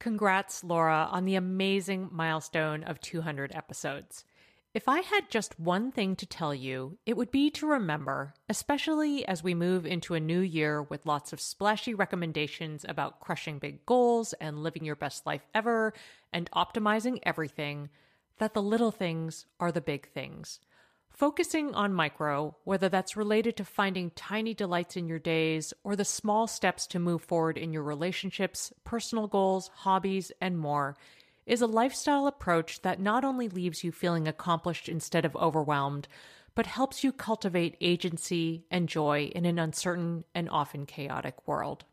Congrats, 0.00 0.64
Laura, 0.64 1.08
on 1.12 1.26
the 1.26 1.34
amazing 1.34 2.08
milestone 2.10 2.82
of 2.84 3.00
200 3.02 3.54
episodes. 3.54 4.24
If 4.72 4.88
I 4.88 5.00
had 5.00 5.28
just 5.28 5.60
one 5.60 5.92
thing 5.92 6.16
to 6.16 6.26
tell 6.26 6.54
you, 6.54 6.96
it 7.04 7.18
would 7.18 7.30
be 7.30 7.50
to 7.50 7.66
remember, 7.66 8.32
especially 8.48 9.26
as 9.26 9.44
we 9.44 9.52
move 9.52 9.84
into 9.84 10.14
a 10.14 10.20
new 10.20 10.40
year 10.40 10.82
with 10.82 11.04
lots 11.04 11.34
of 11.34 11.40
splashy 11.40 11.92
recommendations 11.92 12.86
about 12.88 13.20
crushing 13.20 13.58
big 13.58 13.84
goals 13.84 14.32
and 14.40 14.62
living 14.62 14.86
your 14.86 14.96
best 14.96 15.26
life 15.26 15.46
ever 15.54 15.92
and 16.32 16.50
optimizing 16.52 17.18
everything, 17.24 17.90
that 18.38 18.54
the 18.54 18.62
little 18.62 18.92
things 18.92 19.44
are 19.58 19.70
the 19.70 19.82
big 19.82 20.08
things. 20.08 20.60
Focusing 21.10 21.74
on 21.74 21.92
micro, 21.92 22.56
whether 22.64 22.88
that's 22.88 23.16
related 23.16 23.56
to 23.56 23.64
finding 23.64 24.10
tiny 24.12 24.54
delights 24.54 24.96
in 24.96 25.06
your 25.06 25.18
days 25.18 25.74
or 25.84 25.94
the 25.94 26.04
small 26.04 26.46
steps 26.46 26.86
to 26.86 26.98
move 26.98 27.22
forward 27.22 27.58
in 27.58 27.72
your 27.72 27.82
relationships, 27.82 28.72
personal 28.84 29.26
goals, 29.26 29.70
hobbies, 29.74 30.32
and 30.40 30.58
more, 30.58 30.96
is 31.44 31.60
a 31.60 31.66
lifestyle 31.66 32.26
approach 32.26 32.80
that 32.82 33.00
not 33.00 33.24
only 33.24 33.48
leaves 33.48 33.84
you 33.84 33.92
feeling 33.92 34.26
accomplished 34.26 34.88
instead 34.88 35.24
of 35.24 35.36
overwhelmed, 35.36 36.08
but 36.54 36.66
helps 36.66 37.04
you 37.04 37.12
cultivate 37.12 37.76
agency 37.80 38.64
and 38.70 38.88
joy 38.88 39.30
in 39.34 39.44
an 39.44 39.58
uncertain 39.58 40.24
and 40.34 40.48
often 40.48 40.86
chaotic 40.86 41.46
world. 41.46 41.84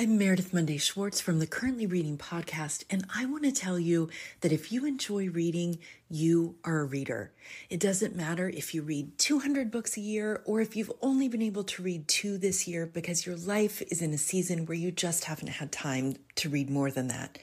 I'm 0.00 0.16
Meredith 0.16 0.54
Monday 0.54 0.78
Schwartz 0.78 1.20
from 1.20 1.40
the 1.40 1.46
Currently 1.46 1.84
Reading 1.84 2.16
podcast, 2.16 2.84
and 2.88 3.04
I 3.14 3.26
want 3.26 3.44
to 3.44 3.52
tell 3.52 3.78
you 3.78 4.08
that 4.40 4.50
if 4.50 4.72
you 4.72 4.86
enjoy 4.86 5.28
reading, 5.28 5.78
you 6.08 6.54
are 6.64 6.80
a 6.80 6.84
reader. 6.86 7.32
It 7.68 7.80
doesn't 7.80 8.16
matter 8.16 8.48
if 8.48 8.74
you 8.74 8.80
read 8.80 9.18
200 9.18 9.70
books 9.70 9.98
a 9.98 10.00
year 10.00 10.40
or 10.46 10.62
if 10.62 10.74
you've 10.74 10.90
only 11.02 11.28
been 11.28 11.42
able 11.42 11.64
to 11.64 11.82
read 11.82 12.08
two 12.08 12.38
this 12.38 12.66
year 12.66 12.86
because 12.86 13.26
your 13.26 13.36
life 13.36 13.82
is 13.92 14.00
in 14.00 14.14
a 14.14 14.16
season 14.16 14.64
where 14.64 14.74
you 14.74 14.90
just 14.90 15.24
haven't 15.24 15.48
had 15.48 15.70
time 15.70 16.16
to 16.36 16.48
read 16.48 16.70
more 16.70 16.90
than 16.90 17.08
that. 17.08 17.38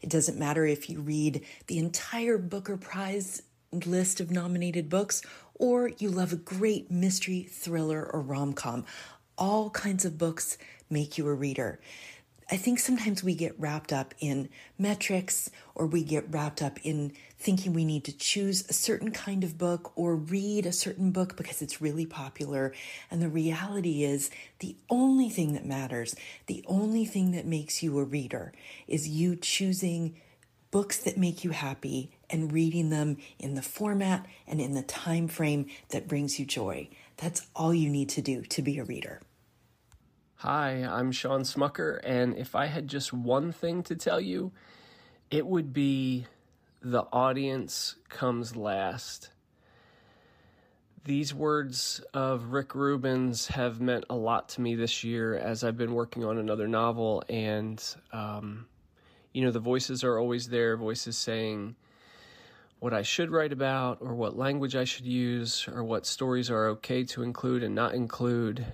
It 0.00 0.08
doesn't 0.08 0.38
matter 0.38 0.64
if 0.64 0.88
you 0.88 1.00
read 1.00 1.44
the 1.66 1.78
entire 1.78 2.38
Booker 2.38 2.76
Prize 2.76 3.42
list 3.84 4.20
of 4.20 4.30
nominated 4.30 4.88
books 4.88 5.22
or 5.54 5.88
you 5.98 6.08
love 6.08 6.32
a 6.32 6.36
great 6.36 6.88
mystery, 6.88 7.42
thriller, 7.50 8.08
or 8.12 8.20
rom 8.20 8.52
com. 8.52 8.84
All 9.36 9.70
kinds 9.70 10.04
of 10.04 10.16
books 10.16 10.56
make 10.90 11.18
you 11.18 11.26
a 11.28 11.34
reader. 11.34 11.80
I 12.48 12.56
think 12.56 12.78
sometimes 12.78 13.24
we 13.24 13.34
get 13.34 13.58
wrapped 13.58 13.92
up 13.92 14.14
in 14.20 14.48
metrics 14.78 15.50
or 15.74 15.84
we 15.84 16.04
get 16.04 16.32
wrapped 16.32 16.62
up 16.62 16.78
in 16.84 17.12
thinking 17.38 17.72
we 17.72 17.84
need 17.84 18.04
to 18.04 18.16
choose 18.16 18.64
a 18.68 18.72
certain 18.72 19.10
kind 19.10 19.42
of 19.42 19.58
book 19.58 19.90
or 19.96 20.14
read 20.14 20.64
a 20.64 20.72
certain 20.72 21.10
book 21.10 21.36
because 21.36 21.60
it's 21.60 21.82
really 21.82 22.06
popular. 22.06 22.72
And 23.10 23.20
the 23.20 23.28
reality 23.28 24.04
is, 24.04 24.30
the 24.60 24.76
only 24.88 25.28
thing 25.28 25.54
that 25.54 25.66
matters, 25.66 26.14
the 26.46 26.64
only 26.68 27.04
thing 27.04 27.32
that 27.32 27.46
makes 27.46 27.82
you 27.82 27.98
a 27.98 28.04
reader 28.04 28.52
is 28.86 29.08
you 29.08 29.34
choosing 29.34 30.14
books 30.70 30.98
that 30.98 31.18
make 31.18 31.42
you 31.42 31.50
happy 31.50 32.12
and 32.30 32.52
reading 32.52 32.90
them 32.90 33.16
in 33.40 33.54
the 33.54 33.62
format 33.62 34.24
and 34.46 34.60
in 34.60 34.74
the 34.74 34.82
time 34.82 35.26
frame 35.26 35.66
that 35.88 36.06
brings 36.06 36.38
you 36.38 36.46
joy. 36.46 36.88
That's 37.16 37.48
all 37.56 37.74
you 37.74 37.90
need 37.90 38.08
to 38.10 38.22
do 38.22 38.42
to 38.42 38.62
be 38.62 38.78
a 38.78 38.84
reader. 38.84 39.20
Hi, 40.48 40.88
I'm 40.88 41.10
Shawn 41.10 41.40
Smucker, 41.40 41.98
and 42.04 42.36
if 42.36 42.54
I 42.54 42.66
had 42.66 42.86
just 42.86 43.12
one 43.12 43.50
thing 43.50 43.82
to 43.82 43.96
tell 43.96 44.20
you, 44.20 44.52
it 45.28 45.44
would 45.44 45.72
be 45.72 46.26
the 46.80 47.02
audience 47.12 47.96
comes 48.08 48.54
last. 48.54 49.30
These 51.02 51.34
words 51.34 52.00
of 52.14 52.52
Rick 52.52 52.76
Rubin's 52.76 53.48
have 53.48 53.80
meant 53.80 54.04
a 54.08 54.14
lot 54.14 54.50
to 54.50 54.60
me 54.60 54.76
this 54.76 55.02
year 55.02 55.36
as 55.36 55.64
I've 55.64 55.76
been 55.76 55.94
working 55.94 56.22
on 56.22 56.38
another 56.38 56.68
novel, 56.68 57.24
and 57.28 57.82
um, 58.12 58.66
you 59.32 59.44
know, 59.44 59.50
the 59.50 59.58
voices 59.58 60.04
are 60.04 60.16
always 60.16 60.48
there 60.48 60.76
voices 60.76 61.18
saying 61.18 61.74
what 62.78 62.94
I 62.94 63.02
should 63.02 63.32
write 63.32 63.52
about, 63.52 63.98
or 64.00 64.14
what 64.14 64.38
language 64.38 64.76
I 64.76 64.84
should 64.84 65.06
use, 65.06 65.66
or 65.66 65.82
what 65.82 66.06
stories 66.06 66.52
are 66.52 66.68
okay 66.68 67.02
to 67.02 67.24
include 67.24 67.64
and 67.64 67.74
not 67.74 67.96
include 67.96 68.64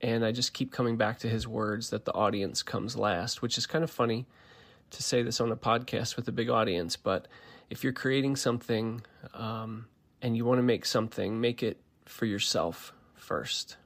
and 0.00 0.24
I 0.24 0.32
just 0.32 0.52
keep 0.52 0.72
coming 0.72 0.96
back 0.96 1.18
to 1.20 1.28
his 1.28 1.46
words 1.46 1.90
that 1.90 2.04
the 2.04 2.12
audience 2.12 2.62
comes 2.62 2.96
last, 2.96 3.42
which 3.42 3.58
is 3.58 3.66
kind 3.66 3.84
of 3.84 3.90
funny 3.90 4.26
to 4.90 5.02
say 5.02 5.22
this 5.22 5.40
on 5.40 5.52
a 5.52 5.56
podcast 5.56 6.16
with 6.16 6.26
a 6.28 6.32
big 6.32 6.50
audience. 6.50 6.96
But 6.96 7.28
if 7.68 7.84
you're 7.84 7.92
creating 7.92 8.36
something 8.36 9.02
um, 9.34 9.86
and 10.22 10.36
you 10.36 10.44
want 10.44 10.58
to 10.58 10.62
make 10.62 10.84
something, 10.84 11.40
make 11.40 11.62
it 11.62 11.80
for 12.04 12.26
yourself 12.26 12.92
first. 13.14 13.76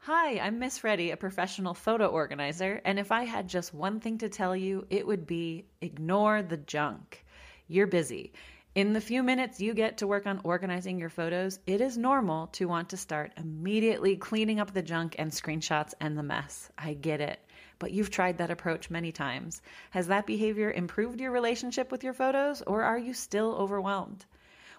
Hi, 0.00 0.38
I'm 0.38 0.58
Miss 0.58 0.76
Freddy, 0.76 1.12
a 1.12 1.16
professional 1.16 1.72
photo 1.72 2.08
organizer, 2.08 2.82
and 2.84 2.98
if 2.98 3.10
I 3.10 3.24
had 3.24 3.48
just 3.48 3.72
one 3.72 4.00
thing 4.00 4.18
to 4.18 4.28
tell 4.28 4.54
you, 4.54 4.86
it 4.90 5.06
would 5.06 5.26
be 5.26 5.64
ignore 5.80 6.42
the 6.42 6.58
junk. 6.58 7.24
You're 7.68 7.86
busy. 7.86 8.34
In 8.74 8.92
the 8.92 9.00
few 9.00 9.22
minutes 9.22 9.60
you 9.60 9.72
get 9.72 9.98
to 9.98 10.06
work 10.08 10.26
on 10.26 10.40
organizing 10.42 10.98
your 10.98 11.08
photos, 11.08 11.60
it 11.64 11.80
is 11.80 11.96
normal 11.96 12.48
to 12.48 12.66
want 12.66 12.88
to 12.88 12.96
start 12.96 13.30
immediately 13.36 14.16
cleaning 14.16 14.58
up 14.58 14.72
the 14.72 14.82
junk 14.82 15.14
and 15.16 15.30
screenshots 15.30 15.94
and 16.00 16.18
the 16.18 16.24
mess. 16.24 16.72
I 16.76 16.94
get 16.94 17.20
it. 17.20 17.38
But 17.78 17.92
you've 17.92 18.10
tried 18.10 18.38
that 18.38 18.50
approach 18.50 18.90
many 18.90 19.12
times. 19.12 19.62
Has 19.90 20.08
that 20.08 20.26
behavior 20.26 20.72
improved 20.72 21.20
your 21.20 21.30
relationship 21.30 21.92
with 21.92 22.02
your 22.02 22.14
photos, 22.14 22.62
or 22.62 22.82
are 22.82 22.98
you 22.98 23.14
still 23.14 23.54
overwhelmed? 23.54 24.26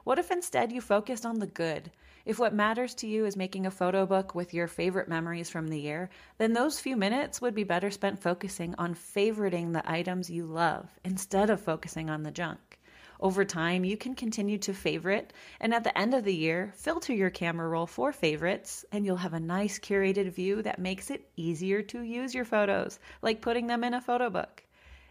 What 0.04 0.20
if 0.20 0.30
instead 0.30 0.74
you 0.74 0.82
focused 0.82 1.26
on 1.26 1.40
the 1.40 1.48
good? 1.48 1.90
If 2.26 2.38
what 2.38 2.54
matters 2.54 2.96
to 2.96 3.08
you 3.08 3.26
is 3.26 3.38
making 3.38 3.66
a 3.66 3.72
photo 3.72 4.06
book 4.06 4.36
with 4.36 4.54
your 4.54 4.68
favorite 4.68 5.08
memories 5.08 5.50
from 5.50 5.70
the 5.70 5.80
year, 5.80 6.10
then 6.38 6.52
those 6.52 6.82
few 6.82 6.98
minutes 6.98 7.40
would 7.40 7.56
be 7.56 7.64
better 7.64 7.92
spent 7.92 8.22
focusing 8.22 8.76
on 8.78 8.94
favoriting 8.94 9.72
the 9.72 9.90
items 9.90 10.30
you 10.30 10.46
love 10.46 10.90
instead 11.06 11.50
of 11.50 11.62
focusing 11.62 12.10
on 12.10 12.24
the 12.24 12.32
junk. 12.32 12.75
Over 13.20 13.46
time, 13.46 13.86
you 13.86 13.98
can 13.98 14.16
continue 14.16 14.58
to 14.60 14.74
favorite, 14.74 15.34
and 15.60 15.74
at 15.74 15.84
the 15.84 15.98
end 15.98 16.14
of 16.14 16.24
the 16.24 16.36
year, 16.36 16.74
filter 16.76 17.14
your 17.14 17.30
camera 17.30 17.70
roll 17.70 17.88
for 17.88 18.12
favorites, 18.12 18.84
and 18.92 19.06
you'll 19.06 19.18
have 19.18 19.34
a 19.34 19.40
nice 19.40 19.80
curated 19.80 20.32
view 20.32 20.62
that 20.62 20.80
makes 20.80 21.10
it 21.10 21.30
easier 21.36 21.82
to 21.84 22.02
use 22.02 22.36
your 22.36 22.46
photos, 22.46 23.00
like 23.22 23.42
putting 23.42 23.68
them 23.68 23.84
in 23.84 23.94
a 23.94 24.02
photo 24.02 24.30
book. 24.30 24.64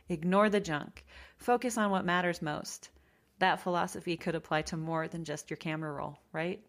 Ignore 0.09 0.51
the 0.51 0.61
junk. 0.61 1.05
Focus 1.39 1.79
on 1.79 1.91
what 1.91 2.05
matters 2.05 2.43
most. 2.43 2.91
That 3.39 3.61
philosophy 3.61 4.17
could 4.17 4.35
apply 4.35 4.63
to 4.63 4.77
more 4.77 5.09
than 5.09 5.25
just 5.25 5.49
your 5.49 5.57
camera 5.57 5.93
roll, 5.93 6.19
right? 6.33 6.63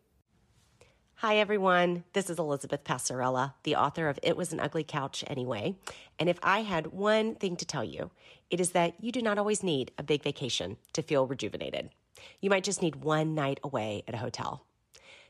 Hi, 1.20 1.38
everyone. 1.38 2.03
This 2.11 2.30
is 2.30 2.39
Elizabeth 2.39 2.84
Passarella, 2.84 3.53
the 3.63 3.78
author 3.78 4.09
of 4.09 4.20
It 4.22 4.36
Was 4.36 4.51
an 4.51 4.59
Ugly 4.59 4.84
Couch 4.84 5.24
Anyway. 5.28 5.78
And 6.20 6.28
if 6.28 6.38
I 6.43 6.63
had 6.63 6.88
one 6.88 7.36
thing 7.36 7.55
to 7.55 7.66
tell 7.66 7.86
you, 7.86 8.11
it 8.49 8.59
is 8.59 8.72
that 8.72 8.95
you 8.99 9.13
do 9.13 9.22
not 9.22 9.38
always 9.38 9.63
need 9.63 9.91
a 9.97 10.03
big 10.03 10.24
vacation 10.24 10.76
to 10.91 11.01
feel 11.01 11.26
rejuvenated. 11.26 11.89
You 12.41 12.49
might 12.49 12.66
just 12.66 12.82
need 12.82 12.97
one 12.97 13.34
night 13.34 13.61
away 13.63 14.03
at 14.09 14.13
a 14.13 14.18
hotel. 14.18 14.66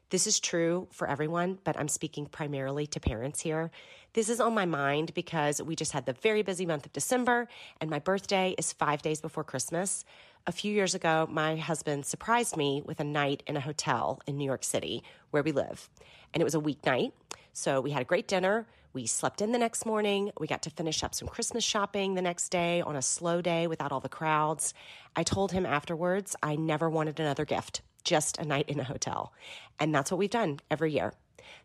This 0.10 0.26
is 0.26 0.40
true 0.40 0.88
for 0.92 1.08
everyone, 1.08 1.60
but 1.64 1.78
I'm 1.78 1.88
speaking 1.88 2.26
primarily 2.26 2.88
to 2.88 3.00
parents 3.00 3.42
here. 3.42 3.70
This 4.14 4.28
is 4.28 4.40
on 4.40 4.56
my 4.56 4.66
mind 4.66 5.14
because 5.14 5.62
we 5.62 5.76
just 5.76 5.92
had 5.92 6.08
the 6.08 6.14
very 6.14 6.42
busy 6.42 6.66
month 6.66 6.88
of 6.88 6.94
December, 6.94 7.48
and 7.80 7.92
my 7.92 8.00
birthday 8.00 8.56
is 8.58 8.74
five 8.74 9.04
days 9.04 9.22
before 9.22 9.44
Christmas 9.44 10.04
a 10.48 10.52
few 10.52 10.72
years 10.72 10.93
ago, 10.93 11.28
my 11.30 11.56
husband 11.56 12.06
surprised 12.06 12.56
me 12.56 12.84
with 12.86 13.00
a 13.00 13.04
night 13.04 13.41
in 13.48 13.58
a 13.58 13.62
hotel 13.62 14.22
in 14.28 14.38
New 14.38 14.46
York 14.46 14.64
City 14.64 15.04
where 15.32 15.43
we 15.43 15.52
live. 15.52 15.89
And 16.34 16.41
it 16.41 16.43
was 16.43 16.56
a 16.56 16.60
weeknight. 16.60 17.14
So 17.54 17.82
we 17.82 17.91
had 17.91 18.02
a 18.02 18.06
great 18.06 18.28
dinner. 18.28 18.68
We 18.93 19.08
slept 19.08 19.41
in 19.41 19.52
the 19.52 19.58
next 19.58 19.86
morning. 19.86 20.32
We 20.39 20.48
got 20.48 20.62
to 20.64 20.70
finish 20.70 21.04
up 21.04 21.16
some 21.16 21.28
Christmas 21.28 21.64
shopping 21.64 22.14
the 22.14 22.22
next 22.22 22.50
day 22.50 22.82
on 22.82 22.96
a 22.96 23.02
slow 23.02 23.41
day 23.41 23.68
without 23.68 23.91
all 23.91 24.00
the 24.00 24.10
crowds. 24.10 24.74
I 25.16 25.24
told 25.24 25.52
him 25.52 25.66
afterwards 25.66 26.36
I 26.43 26.56
never 26.56 26.89
wanted 26.89 27.20
another 27.20 27.46
gift, 27.46 27.82
just 28.04 28.38
a 28.38 28.46
night 28.46 28.70
in 28.70 28.80
a 28.80 28.84
hotel. 28.84 29.34
And 29.80 29.93
that's 29.93 30.12
what 30.12 30.18
we've 30.18 30.30
done 30.30 30.60
every 30.70 30.93
year. 30.93 31.14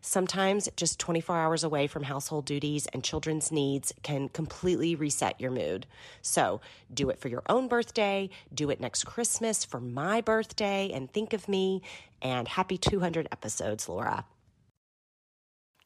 Sometimes 0.01 0.69
just 0.75 0.99
24 0.99 1.37
hours 1.37 1.63
away 1.63 1.87
from 1.87 2.03
household 2.03 2.45
duties 2.45 2.87
and 2.87 3.03
children's 3.03 3.51
needs 3.51 3.93
can 4.03 4.29
completely 4.29 4.95
reset 4.95 5.39
your 5.39 5.51
mood. 5.51 5.87
So 6.21 6.61
do 6.93 7.09
it 7.09 7.19
for 7.19 7.27
your 7.27 7.43
own 7.47 7.67
birthday, 7.67 8.29
do 8.53 8.69
it 8.69 8.79
next 8.79 9.05
Christmas 9.05 9.63
for 9.65 9.79
my 9.79 10.21
birthday, 10.21 10.91
and 10.93 11.11
think 11.11 11.33
of 11.33 11.47
me. 11.47 11.81
And 12.21 12.47
happy 12.47 12.77
200 12.77 13.27
episodes, 13.31 13.89
Laura. 13.89 14.25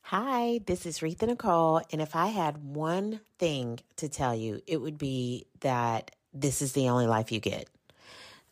Hi, 0.10 0.60
this 0.68 0.86
is 0.86 1.00
Retha 1.00 1.28
Nichole, 1.28 1.82
and 1.92 2.00
if 2.00 2.16
I 2.16 2.28
had 2.28 2.64
one 2.64 3.22
thing 3.40 3.80
to 3.96 4.08
tell 4.08 4.36
you, 4.36 4.62
it 4.68 4.78
would 4.78 5.00
be 5.00 5.48
that 5.62 6.12
this 6.32 6.62
is 6.62 6.74
the 6.74 6.90
only 6.90 7.08
life 7.08 7.32
you 7.32 7.40
get. 7.40 7.68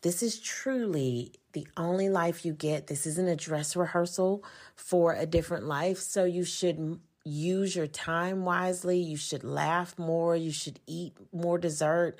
This 0.04 0.22
is 0.22 0.38
truly 0.38 1.32
the 1.54 1.66
only 1.78 2.10
life 2.10 2.44
you 2.44 2.52
get. 2.52 2.88
This 2.88 3.06
isn't 3.06 3.26
a 3.26 3.34
dress 3.34 3.74
rehearsal 3.74 4.44
for 4.76 5.14
a 5.14 5.24
different 5.24 5.64
life, 5.64 5.96
so 5.96 6.24
you 6.24 6.44
should 6.44 7.00
use 7.24 7.74
your 7.74 7.86
time 7.86 8.44
wisely. 8.44 8.98
You 8.98 9.16
should 9.16 9.44
laugh 9.44 9.98
more. 9.98 10.36
You 10.36 10.52
should 10.52 10.78
eat 10.86 11.14
more 11.32 11.56
dessert. 11.56 12.18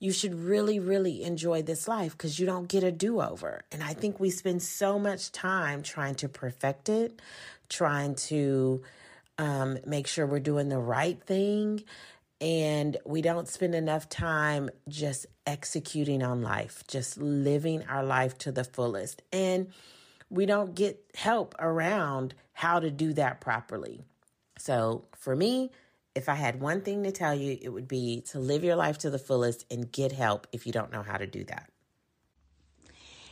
You 0.00 0.10
should 0.10 0.34
really, 0.34 0.80
really 0.80 1.22
enjoy 1.22 1.62
this 1.62 1.86
life 1.86 2.18
because 2.18 2.40
you 2.40 2.46
don't 2.46 2.66
get 2.66 2.82
a 2.82 2.90
do 2.90 3.20
over. 3.20 3.62
And 3.70 3.80
I 3.80 3.94
think 3.94 4.18
we 4.18 4.30
spend 4.30 4.60
so 4.60 4.98
much 4.98 5.30
time 5.30 5.84
trying 5.84 6.16
to 6.16 6.28
perfect 6.28 6.88
it, 6.88 7.22
trying 7.68 8.16
to 8.26 8.82
um, 9.38 9.78
make 9.86 10.08
sure 10.08 10.26
we're 10.26 10.40
doing 10.40 10.68
the 10.68 10.80
right 10.80 11.22
thing. 11.22 11.84
And 12.40 12.96
we 13.04 13.20
don't 13.20 13.48
spend 13.48 13.74
enough 13.74 14.08
time 14.08 14.70
just 14.88 15.26
executing 15.46 16.22
on 16.22 16.40
life, 16.40 16.82
just 16.88 17.18
living 17.18 17.84
our 17.86 18.02
life 18.02 18.38
to 18.38 18.52
the 18.52 18.64
fullest. 18.64 19.22
And 19.30 19.68
we 20.30 20.46
don't 20.46 20.74
get 20.74 21.04
help 21.14 21.54
around 21.58 22.34
how 22.52 22.80
to 22.80 22.90
do 22.90 23.12
that 23.14 23.40
properly. 23.40 24.04
So 24.56 25.04
for 25.16 25.36
me, 25.36 25.70
if 26.14 26.28
I 26.28 26.34
had 26.34 26.60
one 26.60 26.80
thing 26.80 27.02
to 27.04 27.12
tell 27.12 27.34
you, 27.34 27.58
it 27.60 27.68
would 27.68 27.88
be 27.88 28.22
to 28.30 28.38
live 28.38 28.64
your 28.64 28.76
life 28.76 28.98
to 28.98 29.10
the 29.10 29.18
fullest 29.18 29.64
and 29.70 29.90
get 29.90 30.12
help 30.12 30.46
if 30.52 30.66
you 30.66 30.72
don't 30.72 30.92
know 30.92 31.02
how 31.02 31.16
to 31.16 31.26
do 31.26 31.44
that. 31.44 31.70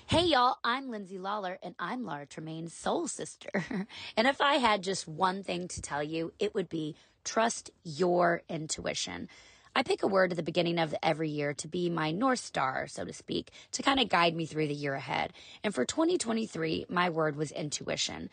Hey 0.07 0.25
y'all, 0.25 0.57
I'm 0.65 0.89
Lindsay 0.89 1.19
Lawler 1.19 1.59
and 1.63 1.75
I'm 1.79 2.03
Laura 2.03 2.25
Tremaine's 2.25 2.73
soul 2.73 3.09
sister. 3.09 3.51
and 4.17 4.27
if 4.27 4.41
I 4.41 4.55
had 4.55 4.83
just 4.83 5.07
one 5.07 5.43
thing 5.43 5.69
to 5.69 5.83
tell 5.83 6.03
you, 6.03 6.33
it 6.39 6.55
would 6.55 6.71
be 6.71 6.97
trust 7.29 7.71
your 7.85 8.43
intuition. 8.49 9.29
I 9.77 9.83
pick 9.83 10.03
a 10.03 10.07
word 10.09 10.33
at 10.33 10.37
the 10.39 10.43
beginning 10.43 10.79
of 10.79 10.95
every 11.03 11.29
year 11.29 11.53
to 11.55 11.69
be 11.69 11.91
my 11.91 12.11
North 12.11 12.39
Star, 12.39 12.87
so 12.89 13.05
to 13.05 13.13
speak, 13.13 13.51
to 13.73 13.83
kind 13.83 14.01
of 14.01 14.09
guide 14.09 14.35
me 14.35 14.47
through 14.47 14.69
the 14.69 14.75
year 14.75 14.95
ahead. 14.95 15.35
And 15.63 15.75
for 15.75 15.85
2023, 15.85 16.87
my 16.89 17.11
word 17.11 17.37
was 17.37 17.53
intuition. 17.53 18.31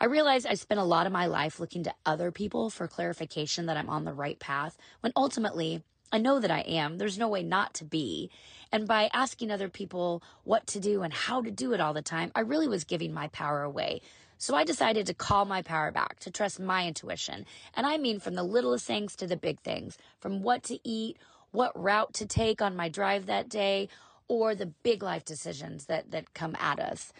I 0.00 0.06
realized 0.06 0.46
I 0.46 0.54
spent 0.54 0.80
a 0.80 0.84
lot 0.84 1.06
of 1.06 1.12
my 1.12 1.26
life 1.26 1.60
looking 1.60 1.82
to 1.84 1.94
other 2.06 2.32
people 2.32 2.70
for 2.70 2.88
clarification 2.88 3.66
that 3.66 3.76
I'm 3.76 3.90
on 3.90 4.04
the 4.04 4.14
right 4.14 4.38
path 4.38 4.78
when 5.00 5.12
ultimately 5.14 5.82
I 6.10 6.18
know 6.18 6.40
that 6.40 6.50
I 6.50 6.60
am. 6.60 6.96
There's 6.96 7.18
no 7.18 7.28
way 7.28 7.42
not 7.42 7.74
to 7.74 7.84
be. 7.84 8.30
And 8.72 8.88
by 8.88 9.10
asking 9.12 9.50
other 9.50 9.68
people 9.68 10.22
what 10.44 10.66
to 10.68 10.80
do 10.80 11.02
and 11.02 11.12
how 11.12 11.42
to 11.42 11.50
do 11.50 11.74
it 11.74 11.80
all 11.80 11.92
the 11.92 12.02
time, 12.02 12.32
I 12.34 12.40
really 12.40 12.66
was 12.66 12.84
giving 12.84 13.12
my 13.12 13.28
power 13.28 13.62
away. 13.62 14.00
So 14.42 14.56
I 14.56 14.64
decided 14.64 15.06
to 15.06 15.14
call 15.14 15.44
my 15.44 15.62
power 15.62 15.92
back, 15.92 16.18
to 16.18 16.30
trust 16.32 16.58
my 16.58 16.88
intuition. 16.88 17.46
And 17.74 17.86
I 17.86 17.96
mean 17.96 18.18
from 18.18 18.34
the 18.34 18.42
littlest 18.42 18.84
things 18.84 19.14
to 19.14 19.28
the 19.28 19.36
big 19.36 19.60
things, 19.60 19.96
from 20.18 20.42
what 20.42 20.64
to 20.64 20.80
eat, 20.82 21.16
what 21.52 21.80
route 21.80 22.12
to 22.14 22.26
take 22.26 22.60
on 22.60 22.74
my 22.74 22.88
drive 22.88 23.26
that 23.26 23.48
day, 23.48 23.88
or 24.26 24.56
the 24.56 24.66
big 24.66 25.00
life 25.00 25.24
decisions 25.24 25.84
that, 25.84 26.10
that 26.10 26.34
come 26.34 26.56
at 26.58 26.80
us. 26.80 27.12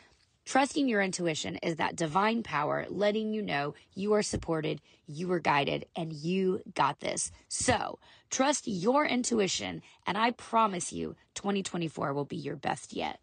Trusting 0.45 0.89
your 0.89 1.01
intuition 1.01 1.59
is 1.63 1.77
that 1.77 1.95
divine 1.95 2.43
power 2.43 2.87
letting 2.89 3.33
you 3.33 3.41
know 3.41 3.75
you 3.95 4.15
are 4.15 4.23
supported, 4.25 4.81
you 5.07 5.31
are 5.31 5.39
guided, 5.39 5.87
and 5.95 6.13
you 6.13 6.61
got 6.75 6.99
this. 6.99 7.31
So 7.47 8.01
trust 8.31 8.67
your 8.67 9.07
intuition, 9.07 9.83
and 10.09 10.19
I 10.19 10.33
promise 10.33 10.93
you 10.93 11.15
2024 11.37 12.15
will 12.15 12.25
be 12.25 12.35
your 12.35 12.57
best 12.57 12.93
yet. 12.93 13.21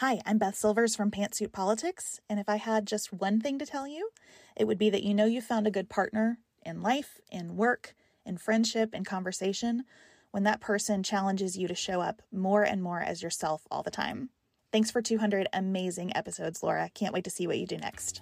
Hi, 0.00 0.20
I'm 0.24 0.38
Beth 0.38 0.54
Silvers 0.54 0.94
from 0.94 1.10
Pantsuit 1.10 1.50
Politics, 1.50 2.20
and 2.30 2.38
if 2.38 2.48
I 2.48 2.54
had 2.54 2.86
just 2.86 3.12
one 3.12 3.40
thing 3.40 3.58
to 3.58 3.66
tell 3.66 3.88
you, 3.88 4.10
it 4.54 4.64
would 4.64 4.78
be 4.78 4.90
that 4.90 5.02
you 5.02 5.12
know 5.12 5.24
you 5.24 5.42
found 5.42 5.66
a 5.66 5.72
good 5.72 5.88
partner 5.88 6.38
in 6.64 6.82
life, 6.82 7.18
in 7.32 7.56
work, 7.56 7.96
in 8.24 8.38
friendship, 8.38 8.94
in 8.94 9.02
conversation 9.02 9.82
when 10.30 10.44
that 10.44 10.60
person 10.60 11.02
challenges 11.02 11.58
you 11.58 11.66
to 11.66 11.74
show 11.74 12.00
up 12.00 12.22
more 12.30 12.62
and 12.62 12.80
more 12.80 13.00
as 13.00 13.24
yourself 13.24 13.66
all 13.72 13.82
the 13.82 13.90
time. 13.90 14.30
Thanks 14.70 14.92
for 14.92 15.02
200 15.02 15.48
amazing 15.52 16.16
episodes, 16.16 16.62
Laura. 16.62 16.92
Can't 16.94 17.12
wait 17.12 17.24
to 17.24 17.30
see 17.30 17.48
what 17.48 17.58
you 17.58 17.66
do 17.66 17.78
next. 17.78 18.20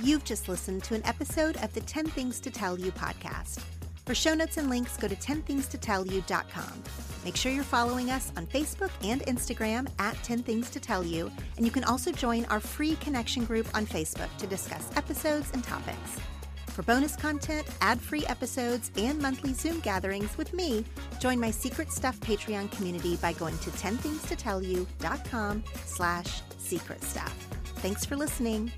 You've 0.00 0.24
just 0.24 0.48
listened 0.48 0.84
to 0.84 0.94
an 0.94 1.04
episode 1.04 1.58
of 1.58 1.74
the 1.74 1.82
10 1.82 2.06
Things 2.06 2.40
to 2.40 2.50
Tell 2.50 2.80
You 2.80 2.92
podcast. 2.92 3.62
For 4.08 4.14
show 4.14 4.32
notes 4.32 4.56
and 4.56 4.70
links, 4.70 4.96
go 4.96 5.06
to 5.06 5.14
10thingstotellyou.com. 5.14 6.82
Make 7.26 7.36
sure 7.36 7.52
you're 7.52 7.62
following 7.62 8.10
us 8.10 8.32
on 8.38 8.46
Facebook 8.46 8.88
and 9.02 9.20
Instagram 9.26 9.86
at 9.98 10.14
10 10.22 10.44
Things 10.44 10.70
to 10.70 10.80
Tell 10.80 11.04
You, 11.04 11.30
and 11.58 11.66
you 11.66 11.70
can 11.70 11.84
also 11.84 12.10
join 12.10 12.46
our 12.46 12.58
free 12.58 12.96
connection 13.02 13.44
group 13.44 13.66
on 13.74 13.84
Facebook 13.84 14.34
to 14.38 14.46
discuss 14.46 14.90
episodes 14.96 15.50
and 15.52 15.62
topics. 15.62 16.18
For 16.68 16.80
bonus 16.84 17.16
content, 17.16 17.66
ad-free 17.82 18.24
episodes, 18.28 18.90
and 18.96 19.20
monthly 19.20 19.52
Zoom 19.52 19.80
gatherings 19.80 20.38
with 20.38 20.54
me, 20.54 20.86
join 21.20 21.38
my 21.38 21.50
Secret 21.50 21.92
Stuff 21.92 22.18
Patreon 22.20 22.70
community 22.70 23.16
by 23.16 23.34
going 23.34 23.58
to 23.58 23.68
10thingstotellyou.com 23.72 25.64
slash 25.84 26.40
secret 26.56 27.04
stuff. 27.04 27.34
Thanks 27.82 28.06
for 28.06 28.16
listening. 28.16 28.72